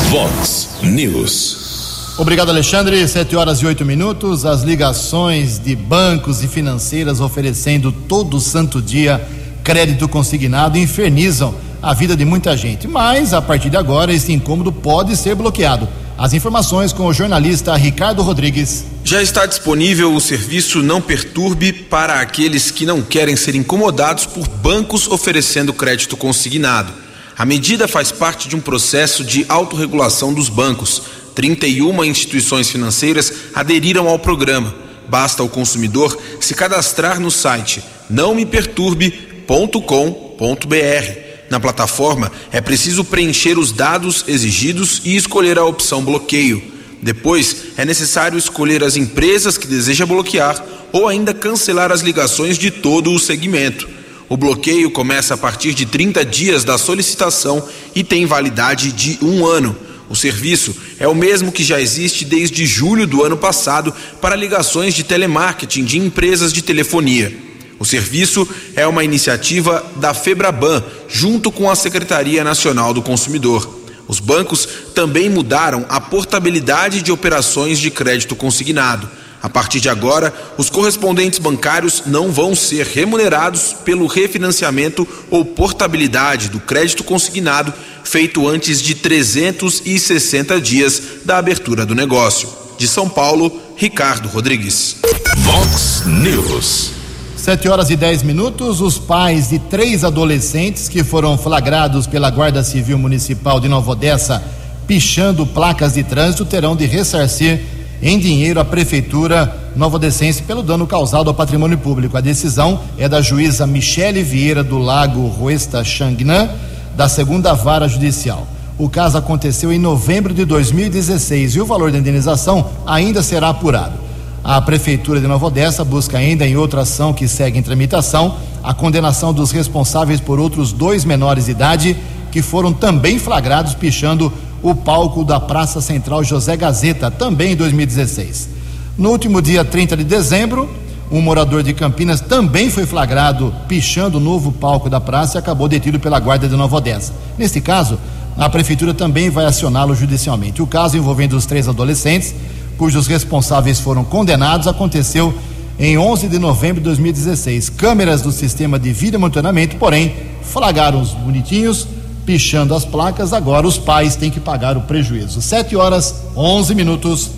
Vox 0.10 0.70
News. 0.84 2.16
Obrigado, 2.18 2.50
Alexandre. 2.50 3.08
Sete 3.08 3.36
horas 3.36 3.60
e 3.60 3.66
oito 3.66 3.86
minutos. 3.86 4.46
As 4.46 4.62
ligações 4.62 5.58
de 5.58 5.76
bancos 5.76 6.44
e 6.44 6.48
financeiras 6.48 7.22
oferecendo 7.22 7.92
todo 7.92 8.40
santo 8.40 8.82
dia 8.82 9.26
crédito 9.64 10.08
consignado 10.08 10.78
infernizam 10.78 11.56
a 11.82 11.94
vida 11.94 12.16
de 12.16 12.26
muita 12.26 12.56
gente. 12.56 12.88
Mas, 12.88 13.34
a 13.34 13.42
partir 13.42 13.70
de 13.70 13.78
agora, 13.78 14.14
esse 14.14 14.32
incômodo 14.34 14.72
pode 14.72 15.16
ser 15.16 15.36
bloqueado. 15.36 15.88
As 16.22 16.34
informações 16.34 16.94
com 16.94 17.08
o 17.08 17.14
jornalista 17.14 17.76
Ricardo 17.76 18.22
Rodrigues. 18.22 18.86
Já 19.04 19.24
está 19.24 19.48
disponível 19.48 20.14
o 20.14 20.22
serviço 20.22 20.84
Não 20.84 21.02
Perturbe 21.02 21.74
para 21.74 22.22
aqueles 22.22 22.70
que 22.70 22.86
não 22.86 23.02
querem 23.02 23.36
ser 23.36 23.56
incomodados 23.56 24.28
por 24.28 24.48
bancos 24.48 25.08
oferecendo 25.08 25.74
crédito 25.74 26.16
consignado. 26.16 26.94
A 27.36 27.44
medida 27.44 27.88
faz 27.88 28.12
parte 28.12 28.48
de 28.48 28.56
um 28.56 28.62
processo 28.62 29.24
de 29.24 29.48
autorregulação 29.50 30.32
dos 30.32 30.48
bancos. 30.48 31.02
31 31.34 32.06
instituições 32.06 32.70
financeiras 32.70 33.34
aderiram 33.56 34.08
ao 34.08 34.20
programa. 34.20 34.76
Basta 35.10 35.42
o 35.42 35.50
consumidor 35.50 36.16
se 36.40 36.54
cadastrar 36.54 37.20
no 37.20 37.32
site 37.32 37.84
não 38.08 38.36
me 38.36 38.46
perturbe 38.46 39.32
www.com.br. 39.48 41.31
Na 41.52 41.60
plataforma 41.60 42.32
é 42.50 42.62
preciso 42.62 43.04
preencher 43.04 43.60
os 43.60 43.74
dados 43.74 44.24
exigidos 44.26 45.02
e 45.04 45.18
escolher 45.18 45.60
a 45.60 45.66
opção 45.66 46.02
bloqueio. 46.02 46.64
Depois 47.02 47.74
é 47.76 47.84
necessário 47.84 48.38
escolher 48.38 48.82
as 48.86 48.96
empresas 48.96 49.58
que 49.58 49.68
deseja 49.68 50.06
bloquear 50.06 50.64
ou 50.94 51.10
ainda 51.10 51.34
cancelar 51.34 51.92
as 51.92 52.00
ligações 52.00 52.58
de 52.58 52.72
todo 52.72 53.12
o 53.12 53.20
segmento. 53.20 53.86
O 54.30 54.38
bloqueio 54.38 54.92
começa 54.92 55.34
a 55.34 55.38
partir 55.38 55.74
de 55.74 55.86
30 55.86 56.24
dias 56.24 56.64
da 56.64 56.78
solicitação 56.78 57.68
e 57.94 58.02
tem 58.02 58.26
validade 58.26 58.94
de 58.94 59.20
um 59.22 59.46
ano. 59.46 59.76
O 60.10 60.16
serviço 60.16 60.74
é 60.98 61.08
o 61.08 61.14
mesmo 61.14 61.52
que 61.52 61.66
já 61.66 61.82
existe 61.82 62.24
desde 62.24 62.66
julho 62.66 63.06
do 63.06 63.26
ano 63.26 63.36
passado 63.36 63.94
para 64.22 64.38
ligações 64.38 64.94
de 64.94 65.04
telemarketing 65.04 65.84
de 65.84 65.98
empresas 65.98 66.54
de 66.54 66.62
telefonia. 66.62 67.51
O 67.82 67.86
serviço 67.86 68.48
é 68.76 68.86
uma 68.86 69.04
iniciativa 69.04 69.84
da 69.96 70.14
Febraban, 70.14 70.84
junto 71.10 71.52
com 71.52 71.68
a 71.68 71.76
Secretaria 71.76 72.44
Nacional 72.44 72.94
do 72.94 73.02
Consumidor. 73.02 73.68
Os 74.08 74.20
bancos 74.20 74.70
também 74.94 75.32
mudaram 75.32 75.84
a 75.90 76.00
portabilidade 76.00 77.02
de 77.02 77.12
operações 77.12 77.80
de 77.80 77.90
crédito 77.90 78.36
consignado. 78.36 79.10
A 79.42 79.50
partir 79.50 79.80
de 79.80 79.90
agora, 79.90 80.32
os 80.60 80.70
correspondentes 80.70 81.40
bancários 81.40 82.04
não 82.06 82.32
vão 82.32 82.54
ser 82.54 82.86
remunerados 82.86 83.74
pelo 83.84 84.06
refinanciamento 84.06 85.08
ou 85.32 85.44
portabilidade 85.44 86.50
do 86.50 86.60
crédito 86.60 87.04
consignado 87.04 87.74
feito 88.04 88.48
antes 88.48 88.80
de 88.80 88.94
360 88.94 90.62
dias 90.62 91.02
da 91.26 91.40
abertura 91.40 91.84
do 91.84 91.96
negócio. 91.96 92.48
De 92.78 92.88
São 92.88 93.10
Paulo, 93.10 93.60
Ricardo 93.76 94.30
Rodrigues. 94.30 94.98
Vox 95.40 96.04
News. 96.06 97.01
Sete 97.42 97.68
horas 97.68 97.90
e 97.90 97.96
dez 97.96 98.22
minutos, 98.22 98.82
os 98.82 99.00
pais 99.00 99.50
de 99.50 99.58
três 99.58 100.04
adolescentes 100.04 100.88
que 100.88 101.04
foram 101.04 101.36
flagrados 101.40 102.06
pela 102.06 102.30
Guarda 102.30 102.64
Civil 102.64 103.00
Municipal 103.00 103.60
de 103.60 103.68
Nova 103.68 103.94
Odessa 103.94 104.44
pichando 104.86 105.44
placas 105.48 105.96
de 105.96 106.04
trânsito 106.04 106.46
terão 106.46 106.76
de 106.76 106.86
ressarcir 106.86 107.62
em 108.00 108.20
dinheiro 108.20 108.60
a 108.60 108.64
Prefeitura 108.64 109.72
Nova 109.76 109.96
Odessense 109.96 110.44
pelo 110.44 110.62
dano 110.62 110.86
causado 110.86 111.32
ao 111.32 111.34
patrimônio 111.34 111.80
público. 111.80 112.16
A 112.16 112.22
decisão 112.22 112.80
é 112.96 113.10
da 113.10 113.22
juíza 113.22 113.66
Michele 113.66 114.22
Vieira 114.22 114.64
do 114.64 114.78
Lago 114.78 115.26
Ruesta 115.26 115.84
Xangnan, 115.84 116.48
da 116.96 117.10
segunda 117.10 117.56
vara 117.56 117.88
judicial. 117.88 118.46
O 118.78 118.88
caso 118.88 119.18
aconteceu 119.18 119.74
em 119.74 119.80
novembro 119.80 120.32
de 120.32 120.46
2016 120.46 121.56
e 121.56 121.60
o 121.60 121.66
valor 121.66 121.92
da 121.92 121.98
indenização 121.98 122.70
ainda 122.86 123.24
será 123.24 123.50
apurado. 123.50 124.11
A 124.44 124.60
Prefeitura 124.60 125.22
de 125.22 125.28
Nova 125.28 125.46
Odessa 125.46 125.86
busca 125.86 126.18
ainda 126.18 126.48
em 126.48 126.58
outra 126.58 126.82
ação 126.82 127.14
que 127.14 127.28
segue 127.28 127.60
em 127.60 127.62
tramitação 127.62 128.38
a 128.64 128.74
condenação 128.74 129.32
dos 129.32 129.52
responsáveis 129.52 130.20
por 130.20 130.40
outros 130.40 130.74
dois 130.74 131.06
menores 131.06 131.46
de 131.46 131.52
idade 131.52 131.96
que 132.32 132.42
foram 132.42 132.74
também 132.74 133.20
flagrados 133.20 133.76
pichando 133.76 134.34
o 134.64 134.74
palco 134.74 135.24
da 135.24 135.40
Praça 135.40 135.80
Central 135.80 136.24
José 136.24 136.58
Gazeta, 136.58 137.12
também 137.12 137.54
em 137.54 137.56
2016. 137.56 138.50
No 138.98 139.10
último 139.10 139.42
dia 139.42 139.64
30 139.64 139.98
de 139.98 140.04
dezembro, 140.04 140.70
um 141.12 141.22
morador 141.22 141.62
de 141.62 141.74
Campinas 141.74 142.22
também 142.22 142.70
foi 142.70 142.86
flagrado 142.86 143.54
pichando 143.68 144.18
o 144.18 144.22
novo 144.22 144.52
palco 144.52 144.90
da 144.90 145.00
praça 145.00 145.38
e 145.38 145.40
acabou 145.40 145.68
detido 145.68 146.00
pela 146.00 146.20
Guarda 146.20 146.48
de 146.48 146.56
Nova 146.56 146.78
Odessa. 146.78 147.14
Neste 147.38 147.62
caso, 147.62 148.00
a 148.38 148.50
Prefeitura 148.50 148.94
também 148.94 149.30
vai 149.30 149.46
acioná-lo 149.46 149.94
judicialmente. 149.94 150.62
O 150.62 150.68
caso 150.68 150.98
envolvendo 150.98 151.34
os 151.34 151.46
três 151.46 151.68
adolescentes 151.68 152.34
cujos 152.82 153.06
responsáveis 153.06 153.80
foram 153.80 154.04
condenados, 154.04 154.68
aconteceu 154.68 155.32
em 155.78 156.00
11 156.00 156.28
de 156.28 156.40
novembro 156.40 156.82
de 156.82 156.86
2016. 156.86 157.70
Câmeras 157.70 158.24
do 158.24 158.32
sistema 158.32 158.80
de 158.80 158.92
vídeo 158.92 159.20
monitoramento, 159.20 159.76
porém, 159.76 160.16
flagraram 160.42 161.00
os 161.00 161.12
bonitinhos 161.12 161.88
pichando 162.26 162.74
as 162.74 162.84
placas. 162.84 163.34
Agora 163.34 163.68
os 163.68 163.78
pais 163.78 164.16
têm 164.16 164.32
que 164.32 164.40
pagar 164.40 164.78
o 164.78 164.82
prejuízo. 164.82 165.44
7 165.44 165.76
horas 165.76 166.24
11 166.36 166.74
minutos. 166.74 167.30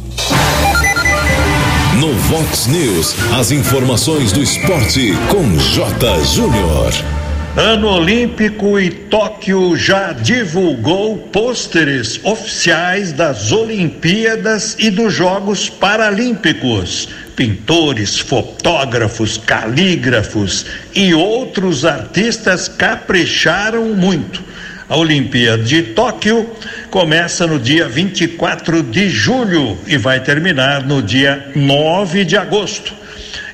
No 2.00 2.14
Vox 2.14 2.68
News, 2.68 3.14
as 3.38 3.52
informações 3.52 4.32
do 4.32 4.42
esporte 4.42 5.12
com 5.30 5.58
J. 5.58 6.24
Júnior. 6.24 7.23
Ano 7.56 7.88
Olímpico 7.88 8.80
e 8.80 8.90
Tóquio 8.90 9.78
já 9.78 10.12
divulgou 10.12 11.20
pôsteres 11.32 12.20
oficiais 12.24 13.14
das 13.14 13.52
Olimpíadas 13.52 14.76
e 14.80 14.90
dos 14.90 15.14
Jogos 15.14 15.70
Paralímpicos. 15.70 17.10
Pintores, 17.36 18.18
fotógrafos, 18.18 19.38
calígrafos 19.38 20.66
e 20.96 21.14
outros 21.14 21.86
artistas 21.86 22.68
capricharam 22.68 23.86
muito. 23.94 24.44
A 24.90 24.98
Olimpíada 24.98 25.62
de 25.62 25.84
Tóquio 25.84 26.50
começa 26.90 27.46
no 27.46 27.60
dia 27.60 27.88
24 27.88 28.82
de 28.82 29.10
julho 29.10 29.78
e 29.86 29.96
vai 29.96 30.20
terminar 30.20 30.84
no 30.84 31.04
dia 31.04 31.52
9 31.56 32.26
de 32.26 32.36
agosto. 32.36 33.03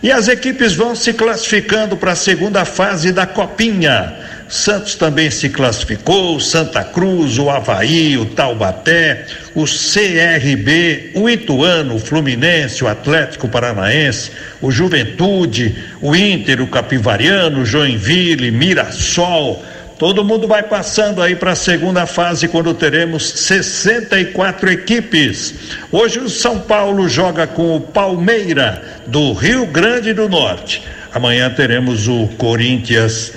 E 0.02 0.12
as 0.12 0.30
equipes 0.30 0.76
vão 0.76 0.96
se 0.96 1.12
classificando 1.12 1.98
para 1.98 2.14
a 2.14 2.16
segunda 2.16 2.64
fase 2.64 3.12
da 3.12 3.26
Copinha. 3.26 4.14
Santos 4.48 4.96
também 4.96 5.30
se 5.30 5.50
classificou, 5.50 6.40
Santa 6.40 6.84
Cruz, 6.84 7.38
o 7.38 7.50
Havaí, 7.50 8.18
o 8.18 8.26
Taubaté, 8.26 9.26
o 9.54 9.66
CRB, 9.66 11.12
o 11.14 11.30
Ituano, 11.30 11.96
o 11.96 12.00
Fluminense, 12.00 12.84
o 12.84 12.88
Atlético 12.88 13.48
Paranaense, 13.48 14.32
o 14.62 14.72
Juventude, 14.72 15.76
o 16.02 16.16
Inter, 16.16 16.62
o 16.62 16.68
Capivariano, 16.68 17.66
Joinville, 17.66 18.50
Mirassol, 18.50 19.64
Todo 20.00 20.24
mundo 20.24 20.48
vai 20.48 20.64
passando 20.64 21.22
aí 21.22 21.36
para 21.36 21.52
a 21.52 21.56
segunda 21.56 22.06
fase 22.06 22.48
quando 22.48 22.74
teremos 22.74 23.32
64 23.32 24.72
equipes. 24.72 25.54
Hoje 25.92 26.20
o 26.20 26.30
São 26.30 26.58
Paulo 26.58 27.10
joga 27.10 27.46
com 27.46 27.76
o 27.76 27.82
Palmeira 27.82 28.82
do 29.06 29.34
Rio 29.34 29.66
Grande 29.66 30.14
do 30.14 30.30
Norte. 30.30 30.82
Amanhã 31.14 31.50
teremos 31.50 32.08
o 32.08 32.28
Corinthians, 32.38 33.34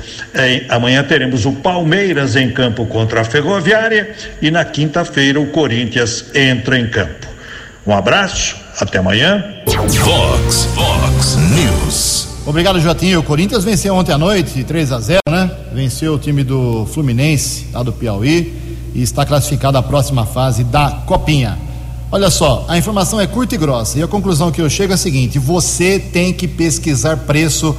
amanhã 0.68 1.02
teremos 1.02 1.44
o 1.46 1.52
Palmeiras 1.52 2.36
em 2.36 2.50
campo 2.50 2.86
contra 2.86 3.22
a 3.22 3.24
Ferroviária 3.24 4.14
e 4.40 4.48
na 4.48 4.64
quinta-feira 4.64 5.40
o 5.40 5.48
Corinthians 5.48 6.26
entra 6.32 6.78
em 6.78 6.86
campo. 6.86 7.26
Um 7.84 7.92
abraço, 7.92 8.56
até 8.78 8.98
amanhã. 8.98 9.44
Vox, 9.66 10.66
Vox 10.76 11.36
News. 11.36 11.71
Obrigado, 12.44 12.80
Jotinho. 12.80 13.20
O 13.20 13.22
Corinthians 13.22 13.62
venceu 13.62 13.94
ontem 13.94 14.10
à 14.10 14.18
noite, 14.18 14.64
3 14.64 14.90
a 14.90 14.98
0 14.98 15.20
né? 15.30 15.48
Venceu 15.72 16.14
o 16.14 16.18
time 16.18 16.42
do 16.42 16.84
Fluminense, 16.86 17.66
lá 17.72 17.84
do 17.84 17.92
Piauí, 17.92 18.52
e 18.92 19.00
está 19.00 19.24
classificado 19.24 19.78
à 19.78 19.82
próxima 19.82 20.26
fase 20.26 20.64
da 20.64 20.90
Copinha. 21.06 21.56
Olha 22.10 22.30
só, 22.30 22.66
a 22.68 22.76
informação 22.76 23.20
é 23.20 23.28
curta 23.28 23.54
e 23.54 23.58
grossa, 23.58 23.96
e 23.96 24.02
a 24.02 24.08
conclusão 24.08 24.50
que 24.50 24.60
eu 24.60 24.68
chego 24.68 24.90
é 24.90 24.94
a 24.94 24.98
seguinte: 24.98 25.38
você 25.38 26.00
tem 26.00 26.32
que 26.32 26.48
pesquisar 26.48 27.16
preço 27.18 27.76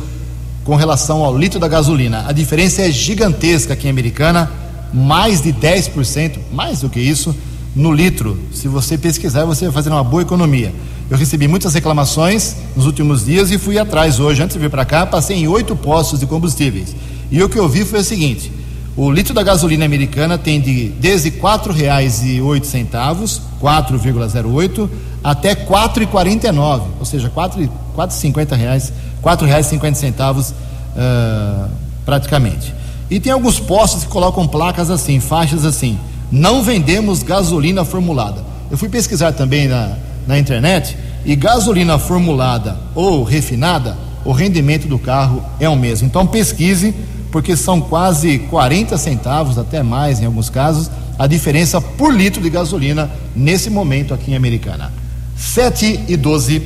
com 0.64 0.78
relação 0.78 1.26
ao 1.26 1.38
litro 1.38 1.60
da 1.60 1.68
gasolina. 1.68 2.24
A 2.26 2.32
diferença 2.32 2.84
é 2.84 2.90
gigantesca 2.90 3.74
aqui 3.74 3.88
em 3.88 3.92
Americana, 3.92 4.50
mais 4.94 5.42
de 5.42 5.52
10%, 5.52 6.38
mais 6.54 6.80
do 6.80 6.90
que 6.90 7.02
isso, 7.02 7.36
no 7.76 7.92
litro. 7.92 8.40
Se 8.54 8.70
você 8.70 8.98
pesquisar, 8.98 9.44
você 9.44 9.66
vai 9.66 9.74
fazer 9.74 9.90
uma 9.90 10.06
boa 10.06 10.22
economia. 10.22 10.74
Eu 11.10 11.18
recebi 11.18 11.48
muitas 11.48 11.74
reclamações 11.74 12.56
nos 12.76 12.86
últimos 12.86 13.26
dias 13.26 13.52
e 13.52 13.58
fui 13.58 13.78
atrás 13.78 14.20
hoje, 14.20 14.42
antes 14.42 14.56
de 14.56 14.60
vir 14.60 14.70
para 14.70 14.86
cá, 14.86 15.06
passei 15.06 15.38
em 15.38 15.48
oito 15.48 15.76
postos 15.76 16.20
de 16.20 16.26
combustíveis. 16.26 16.96
E 17.30 17.44
o 17.44 17.50
que 17.50 17.60
eu 17.60 17.68
vi 17.68 17.84
foi 17.84 18.00
o 18.00 18.04
seguinte: 18.04 18.52
o 18.96 19.12
litro 19.12 19.34
da 19.34 19.44
gasolina 19.44 19.86
americana 19.86 20.38
tem 20.38 20.62
de 20.62 20.90
desde 21.00 21.30
R$ 21.30 21.40
4,08, 21.42 23.42
4,08 23.62 24.90
até 25.24 25.50
R$ 25.50 25.66
4,49, 25.66 26.82
ou 27.00 27.06
seja, 27.06 27.30
4,50 27.30 28.56
reais, 28.56 28.94
R$ 29.24 29.32
4,50 29.32 29.94
centavos 29.96 30.52
uh, 30.52 31.70
praticamente. 32.06 32.74
E 33.10 33.20
tem 33.20 33.32
alguns 33.32 33.60
postos 33.60 34.04
que 34.04 34.10
colocam 34.10 34.48
placas 34.48 34.90
assim, 34.90 35.20
faixas 35.20 35.66
assim: 35.66 36.00
não 36.32 36.64
vendemos 36.64 37.24
gasolina 37.24 37.84
formulada. 37.84 38.42
Eu 38.72 38.78
fui 38.78 38.90
pesquisar 38.90 39.34
também 39.34 39.68
na, 39.68 39.98
na 40.28 40.38
internet 40.38 40.98
e 41.26 41.36
gasolina 41.36 41.98
formulada 41.98 42.78
ou 42.96 43.24
refinada, 43.24 43.98
o 44.26 44.32
rendimento 44.32 44.88
do 44.88 45.00
carro 45.00 45.44
é 45.60 45.68
o 45.68 45.76
mesmo. 45.76 46.08
Então 46.08 46.26
pesquise, 46.26 46.94
porque 47.32 47.56
são 47.56 47.82
quase 47.82 48.40
40 48.40 48.98
centavos, 48.98 49.58
até 49.58 49.82
mais 49.84 50.22
em 50.22 50.26
alguns 50.26 50.50
casos, 50.50 50.90
a 51.18 51.28
diferença 51.28 51.80
por 51.80 52.14
litro 52.14 52.42
de 52.42 52.50
gasolina 52.50 53.10
nesse 53.36 53.70
momento 53.70 54.14
aqui 54.14 54.32
em 54.32 54.36
Americana. 54.36 54.92
7 55.36 56.02
e 56.08 56.18
12. 56.18 56.62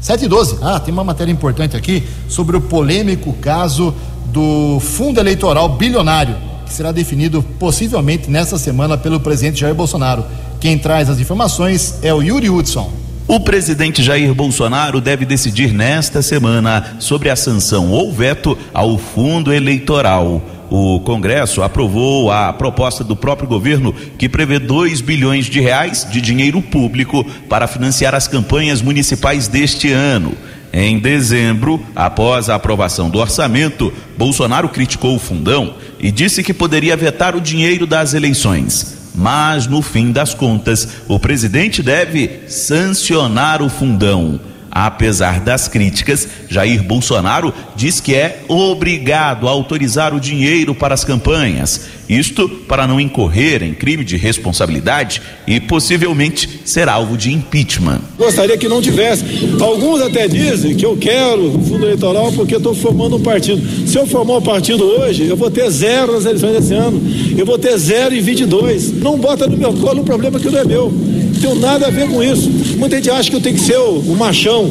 7 0.00 0.24
e 0.24 0.28
12. 0.28 0.58
Ah, 0.62 0.80
tem 0.80 0.92
uma 0.92 1.04
matéria 1.04 1.32
importante 1.32 1.76
aqui 1.76 2.04
sobre 2.28 2.56
o 2.56 2.60
polêmico 2.60 3.32
caso 3.34 3.94
do 4.26 4.80
fundo 4.80 5.20
eleitoral 5.20 5.68
bilionário, 5.70 6.36
que 6.64 6.72
será 6.72 6.92
definido 6.92 7.42
possivelmente 7.42 8.30
nesta 8.30 8.58
semana 8.58 8.96
pelo 8.96 9.20
presidente 9.20 9.60
Jair 9.60 9.74
Bolsonaro. 9.74 10.24
Quem 10.60 10.78
traz 10.78 11.10
as 11.10 11.20
informações 11.20 11.98
é 12.02 12.12
o 12.12 12.22
Yuri 12.22 12.48
Hudson. 12.48 12.90
O 13.28 13.40
presidente 13.40 14.02
Jair 14.02 14.32
Bolsonaro 14.32 15.00
deve 15.00 15.24
decidir 15.24 15.72
nesta 15.72 16.22
semana 16.22 16.96
sobre 17.00 17.28
a 17.28 17.36
sanção 17.36 17.90
ou 17.90 18.12
veto 18.12 18.56
ao 18.72 18.96
fundo 18.96 19.52
eleitoral. 19.52 20.40
O 20.70 21.00
Congresso 21.00 21.62
aprovou 21.62 22.30
a 22.30 22.52
proposta 22.52 23.04
do 23.04 23.14
próprio 23.16 23.48
governo 23.48 23.92
que 24.16 24.28
prevê 24.28 24.58
2 24.58 25.00
bilhões 25.00 25.46
de 25.46 25.60
reais 25.60 26.06
de 26.08 26.20
dinheiro 26.20 26.62
público 26.62 27.24
para 27.48 27.66
financiar 27.66 28.14
as 28.14 28.26
campanhas 28.26 28.80
municipais 28.80 29.48
deste 29.48 29.90
ano. 29.90 30.32
Em 30.72 30.98
dezembro, 30.98 31.80
após 31.94 32.48
a 32.48 32.54
aprovação 32.54 33.10
do 33.10 33.18
orçamento, 33.18 33.92
Bolsonaro 34.16 34.68
criticou 34.68 35.14
o 35.14 35.20
fundão 35.20 35.74
e 35.98 36.10
disse 36.10 36.42
que 36.42 36.54
poderia 36.54 36.96
vetar 36.96 37.34
o 37.34 37.40
dinheiro 37.40 37.86
das 37.86 38.14
eleições 38.14 38.95
mas 39.16 39.66
no 39.66 39.80
fim 39.80 40.12
das 40.12 40.34
contas, 40.34 40.86
o 41.08 41.18
presidente 41.18 41.82
deve 41.82 42.42
sancionar 42.48 43.62
o 43.62 43.68
fundão. 43.70 44.38
Apesar 44.78 45.40
das 45.40 45.68
críticas, 45.68 46.28
Jair 46.50 46.82
Bolsonaro 46.82 47.50
diz 47.74 47.98
que 47.98 48.14
é 48.14 48.42
obrigado 48.46 49.48
a 49.48 49.50
autorizar 49.50 50.14
o 50.14 50.20
dinheiro 50.20 50.74
para 50.74 50.92
as 50.92 51.02
campanhas. 51.02 51.86
Isto 52.06 52.46
para 52.46 52.86
não 52.86 53.00
incorrer 53.00 53.62
em 53.62 53.72
crime 53.72 54.04
de 54.04 54.18
responsabilidade 54.18 55.22
e 55.46 55.58
possivelmente 55.58 56.60
ser 56.66 56.90
alvo 56.90 57.16
de 57.16 57.32
impeachment. 57.32 58.02
Gostaria 58.18 58.58
que 58.58 58.68
não 58.68 58.82
tivesse. 58.82 59.24
Alguns 59.58 60.02
até 60.02 60.28
dizem 60.28 60.76
que 60.76 60.84
eu 60.84 60.94
quero 60.98 61.56
o 61.56 61.62
fundo 61.64 61.86
eleitoral 61.86 62.30
porque 62.32 62.56
estou 62.56 62.74
formando 62.74 63.16
um 63.16 63.22
partido. 63.22 63.88
Se 63.88 63.96
eu 63.96 64.06
formar 64.06 64.36
um 64.36 64.42
partido 64.42 64.84
hoje, 64.84 65.26
eu 65.26 65.38
vou 65.38 65.50
ter 65.50 65.70
zero 65.70 66.12
nas 66.12 66.26
eleições 66.26 66.52
desse 66.52 66.74
ano. 66.74 67.00
Eu 67.34 67.46
vou 67.46 67.56
ter 67.56 67.78
zero 67.78 68.14
em 68.14 68.20
22. 68.20 68.92
Não 68.92 69.18
bota 69.18 69.46
no 69.46 69.56
meu 69.56 69.72
colo 69.72 70.02
um 70.02 70.04
problema 70.04 70.38
que 70.38 70.50
não 70.50 70.58
é 70.58 70.64
meu. 70.66 70.92
Não 71.36 71.42
tenho 71.42 71.54
nada 71.60 71.86
a 71.86 71.90
ver 71.90 72.08
com 72.08 72.22
isso. 72.22 72.50
Muita 72.78 72.96
gente 72.96 73.10
acha 73.10 73.30
que 73.30 73.36
eu 73.36 73.40
tenho 73.40 73.56
que 73.56 73.62
ser 73.62 73.78
o, 73.78 73.98
o 73.98 74.16
machão. 74.16 74.70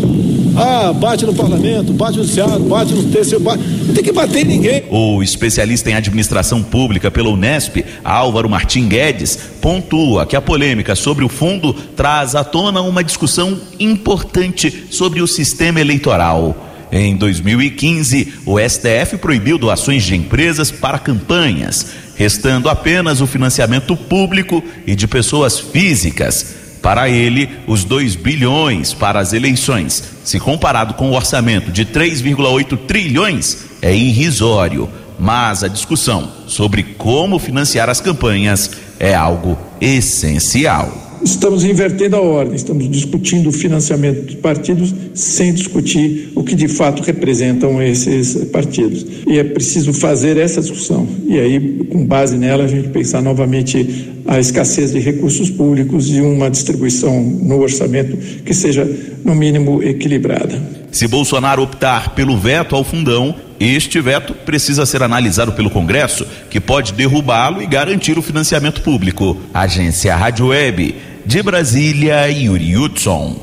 Ah, 0.58 0.94
bate 0.94 1.26
no 1.26 1.34
parlamento, 1.34 1.92
bate 1.92 2.18
no 2.18 2.24
Senado, 2.24 2.64
bate 2.64 2.94
no 2.94 3.04
terceiro, 3.04 3.44
bate. 3.44 3.62
Não 3.86 3.94
tem 3.94 4.04
que 4.04 4.12
bater 4.12 4.46
em 4.46 4.46
ninguém. 4.46 4.84
O 4.90 5.22
especialista 5.22 5.90
em 5.92 5.94
administração 5.94 6.64
pública 6.64 7.12
pela 7.12 7.30
Unesp, 7.30 7.84
Álvaro 8.04 8.50
Martim 8.50 8.88
Guedes, 8.88 9.38
pontua 9.62 10.26
que 10.26 10.36
a 10.36 10.42
polêmica 10.42 10.96
sobre 10.96 11.26
o 11.26 11.30
fundo 11.30 11.74
traz 11.74 12.36
à 12.36 12.44
tona 12.44 12.82
uma 12.82 13.04
discussão 13.04 13.60
importante 13.80 14.86
sobre 14.90 15.22
o 15.22 15.28
sistema 15.28 15.82
eleitoral. 15.82 16.56
Em 16.92 17.16
2015, 17.18 18.34
o 18.46 18.58
STF 18.58 19.18
proibiu 19.18 19.58
doações 19.58 20.04
de 20.04 20.16
empresas 20.16 20.72
para 20.72 20.98
campanhas, 20.98 21.88
restando 22.16 22.70
apenas 22.70 23.22
o 23.22 23.28
financiamento 23.28 23.96
público 23.96 24.64
e 24.86 24.96
de 24.96 25.08
pessoas 25.08 25.60
físicas. 25.60 26.56
Para 26.82 27.10
ele, 27.10 27.50
os 27.66 27.84
2 27.84 28.16
bilhões 28.16 28.94
para 28.94 29.20
as 29.20 29.34
eleições, 29.34 30.04
se 30.24 30.40
comparado 30.40 30.94
com 30.94 31.10
o 31.10 31.16
orçamento 31.16 31.72
de 31.72 31.86
3,8 31.86 32.78
trilhões, 32.86 33.66
é 33.82 33.96
irrisório. 33.96 34.90
Mas 35.18 35.64
a 35.64 35.68
discussão 35.68 36.32
sobre 36.48 36.84
como 36.84 37.40
financiar 37.40 37.90
as 37.90 38.02
campanhas 38.02 38.72
é 39.00 39.16
algo 39.16 39.58
essencial 39.80 41.05
estamos 41.26 41.66
invertendo 41.66 42.16
a 42.16 42.22
ordem, 42.22 42.56
estamos 42.56 42.90
discutindo 42.90 43.50
o 43.50 43.52
financiamento 43.52 44.22
dos 44.22 44.36
partidos 44.36 44.94
sem 45.14 45.54
discutir 45.54 46.32
o 46.36 46.44
que 46.44 46.56
de 46.56 46.68
fato 46.68 47.02
representam 47.02 47.82
esses 47.82 48.46
partidos. 48.46 49.06
E 49.28 49.40
é 49.40 49.44
preciso 49.44 49.92
fazer 49.92 50.38
essa 50.38 50.62
discussão. 50.62 51.08
E 51.26 51.40
aí, 51.40 51.86
com 51.92 52.06
base 52.06 52.38
nela, 52.38 52.64
a 52.64 52.68
gente 52.68 52.90
pensar 52.90 53.22
novamente 53.22 54.14
a 54.28 54.40
escassez 54.40 54.92
de 54.92 55.00
recursos 55.00 55.50
públicos 55.50 56.10
e 56.10 56.22
uma 56.22 56.50
distribuição 56.50 57.20
no 57.22 57.60
orçamento 57.60 58.16
que 58.44 58.54
seja, 58.54 58.88
no 59.24 59.36
mínimo, 59.36 59.82
equilibrada. 59.82 60.62
Se 60.92 61.08
Bolsonaro 61.08 61.62
optar 61.62 62.16
pelo 62.16 62.38
veto 62.38 62.76
ao 62.76 62.84
fundão, 62.84 63.36
este 63.60 64.00
veto 64.00 64.34
precisa 64.34 64.86
ser 64.86 65.02
analisado 65.02 65.54
pelo 65.54 65.70
Congresso, 65.70 66.26
que 66.50 66.60
pode 66.60 66.94
derrubá-lo 66.94 67.62
e 67.62 67.66
garantir 67.66 68.18
o 68.18 68.22
financiamento 68.22 68.82
público. 68.82 69.38
Agência 69.54 70.16
Rádio 70.16 70.48
Web. 70.48 70.96
De 71.26 71.42
Brasília, 71.42 72.30
Yuri 72.30 72.78
Hudson. 72.78 73.36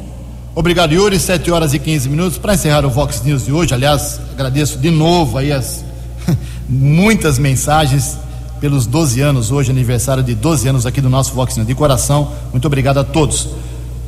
Obrigado, 0.54 0.92
Yuri. 0.92 1.18
7 1.18 1.50
horas 1.50 1.74
e 1.74 1.80
15 1.80 2.08
minutos. 2.08 2.38
Para 2.38 2.54
encerrar 2.54 2.86
o 2.86 2.90
Vox 2.90 3.20
News 3.24 3.44
de 3.44 3.52
hoje, 3.52 3.74
aliás, 3.74 4.20
agradeço 4.32 4.78
de 4.78 4.88
novo 4.88 5.36
aí 5.36 5.50
as 5.50 5.84
muitas 6.68 7.40
mensagens 7.40 8.16
pelos 8.60 8.86
12 8.86 9.20
anos, 9.20 9.50
hoje 9.50 9.72
aniversário 9.72 10.22
de 10.22 10.32
12 10.32 10.68
anos 10.68 10.86
aqui 10.86 11.00
do 11.00 11.10
nosso 11.10 11.34
Vox 11.34 11.56
News. 11.56 11.66
De 11.66 11.74
coração, 11.74 12.30
muito 12.52 12.64
obrigado 12.66 12.98
a 12.98 13.04
todos. 13.04 13.48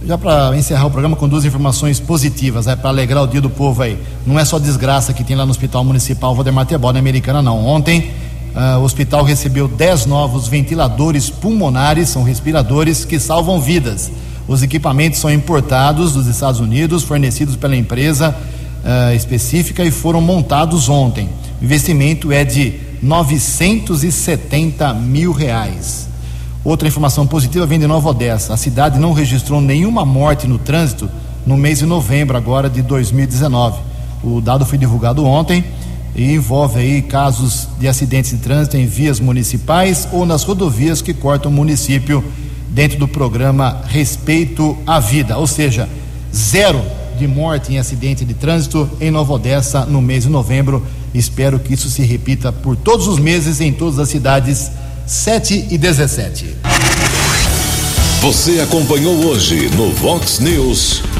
Já 0.06 0.16
para 0.16 0.56
encerrar 0.56 0.86
o 0.86 0.90
programa 0.90 1.16
com 1.16 1.28
duas 1.28 1.44
informações 1.44 1.98
positivas, 1.98 2.68
é 2.68 2.76
para 2.76 2.90
alegrar 2.90 3.24
o 3.24 3.26
dia 3.26 3.40
do 3.40 3.50
povo 3.50 3.82
aí. 3.82 3.98
Não 4.24 4.38
é 4.38 4.44
só 4.44 4.60
desgraça 4.60 5.12
que 5.12 5.24
tem 5.24 5.34
lá 5.34 5.44
no 5.44 5.50
Hospital 5.50 5.82
Municipal 5.82 6.32
Valdemar 6.32 6.66
Tebol, 6.66 6.90
Americana, 6.90 7.42
não. 7.42 7.66
Ontem, 7.66 8.12
uh, 8.54 8.78
o 8.78 8.82
hospital 8.84 9.24
recebeu 9.24 9.68
10 9.68 10.06
novos 10.06 10.48
ventiladores 10.48 11.30
pulmonares, 11.30 12.08
são 12.08 12.22
respiradores 12.22 13.04
que 13.04 13.18
salvam 13.18 13.60
vidas. 13.60 14.10
Os 14.46 14.62
equipamentos 14.62 15.20
são 15.20 15.32
importados 15.32 16.12
dos 16.12 16.26
Estados 16.26 16.60
Unidos, 16.60 17.02
fornecidos 17.02 17.56
pela 17.56 17.76
empresa 17.76 18.34
uh, 18.84 19.14
específica 19.14 19.84
e 19.84 19.90
foram 19.90 20.20
montados 20.20 20.88
ontem. 20.88 21.28
O 21.60 21.64
investimento 21.64 22.30
é 22.30 22.44
de 22.44 22.74
970 23.02 24.94
mil 24.94 25.32
reais. 25.32 26.08
Outra 26.64 26.88
informação 26.88 27.26
positiva 27.26 27.66
vem 27.66 27.78
de 27.78 27.86
Nova 27.86 28.08
Odessa. 28.08 28.54
A 28.54 28.56
cidade 28.56 28.98
não 28.98 29.12
registrou 29.12 29.60
nenhuma 29.60 30.04
morte 30.04 30.46
no 30.46 30.58
trânsito 30.58 31.10
no 31.46 31.56
mês 31.56 31.80
de 31.80 31.86
novembro 31.86 32.36
agora 32.36 32.70
de 32.70 32.80
2019. 32.80 33.78
O 34.22 34.40
dado 34.40 34.64
foi 34.64 34.78
divulgado 34.78 35.24
ontem 35.24 35.62
e 36.14 36.32
envolve 36.32 36.78
aí 36.78 37.02
casos 37.02 37.68
de 37.78 37.88
acidentes 37.88 38.30
de 38.30 38.38
trânsito 38.38 38.76
em 38.76 38.86
vias 38.86 39.18
municipais 39.18 40.06
ou 40.12 40.24
nas 40.24 40.44
rodovias 40.44 41.02
que 41.02 41.12
cortam 41.12 41.50
o 41.50 41.54
município 41.54 42.22
dentro 42.68 42.98
do 42.98 43.08
programa 43.08 43.82
Respeito 43.86 44.76
à 44.86 45.00
Vida, 45.00 45.36
ou 45.36 45.46
seja, 45.46 45.88
zero 46.34 46.82
de 47.18 47.26
morte 47.26 47.72
em 47.72 47.78
acidente 47.78 48.24
de 48.24 48.34
trânsito 48.34 48.88
em 49.00 49.10
Nova 49.10 49.34
Odessa 49.34 49.84
no 49.84 50.02
mês 50.02 50.24
de 50.24 50.30
novembro. 50.30 50.84
Espero 51.14 51.58
que 51.58 51.74
isso 51.74 51.88
se 51.88 52.02
repita 52.02 52.52
por 52.52 52.76
todos 52.76 53.06
os 53.06 53.18
meses 53.18 53.60
em 53.60 53.72
todas 53.72 53.98
as 53.98 54.08
cidades 54.08 54.70
7 55.06 55.68
e 55.70 55.78
17. 55.78 56.56
Você 58.20 58.60
acompanhou 58.60 59.14
hoje 59.26 59.68
no 59.76 59.92
Vox 59.92 60.40
News. 60.40 61.13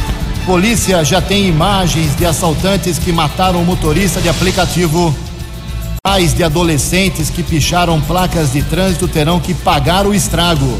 Polícia 0.46 1.02
já 1.02 1.22
tem 1.22 1.46
imagens 1.46 2.14
de 2.16 2.26
assaltantes 2.26 2.98
que 2.98 3.10
mataram 3.10 3.62
o 3.62 3.64
motorista 3.64 4.20
de 4.20 4.28
aplicativo. 4.28 5.14
Pais 6.02 6.34
de 6.34 6.44
adolescentes 6.44 7.30
que 7.30 7.42
picharam 7.42 7.98
placas 8.02 8.52
de 8.52 8.62
trânsito 8.62 9.08
terão 9.08 9.40
que 9.40 9.54
pagar 9.54 10.06
o 10.06 10.12
estrago. 10.12 10.78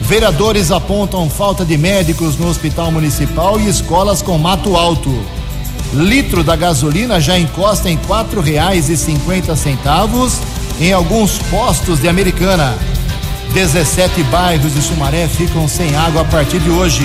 Vereadores 0.00 0.70
apontam 0.70 1.28
falta 1.28 1.64
de 1.64 1.76
médicos 1.76 2.36
no 2.38 2.48
hospital 2.48 2.92
municipal 2.92 3.58
e 3.58 3.68
escolas 3.68 4.22
com 4.22 4.38
mato 4.38 4.76
alto. 4.76 5.12
Litro 5.92 6.44
da 6.44 6.54
gasolina 6.54 7.20
já 7.20 7.36
encosta 7.36 7.90
em 7.90 7.96
quatro 7.96 8.40
reais 8.40 8.88
e 8.88 8.96
cinquenta 8.96 9.56
centavos 9.56 10.38
em 10.80 10.92
alguns 10.92 11.38
postos 11.50 12.00
de 12.00 12.08
Americana. 12.08 12.78
17 13.54 14.22
bairros 14.24 14.72
de 14.72 14.80
Sumaré 14.80 15.26
ficam 15.26 15.66
sem 15.66 15.96
água 15.96 16.22
a 16.22 16.24
partir 16.24 16.60
de 16.60 16.70
hoje. 16.70 17.04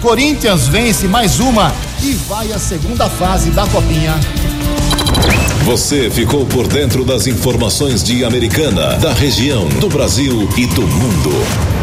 Corinthians 0.00 0.66
vence 0.66 1.06
mais 1.06 1.40
uma 1.40 1.74
e 2.02 2.12
vai 2.12 2.50
à 2.52 2.58
segunda 2.58 3.08
fase 3.08 3.50
da 3.50 3.66
Copinha. 3.66 4.18
Você 5.64 6.10
ficou 6.10 6.46
por 6.46 6.66
dentro 6.66 7.04
das 7.04 7.26
informações 7.26 8.02
de 8.02 8.24
Americana, 8.24 8.96
da 8.96 9.12
região, 9.12 9.68
do 9.68 9.88
Brasil 9.88 10.48
e 10.56 10.66
do 10.66 10.82
mundo. 10.82 11.30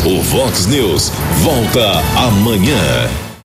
O 0.06 0.22
Vox 0.24 0.66
News 0.66 1.12
volta 1.44 2.02
amanhã. 2.18 3.27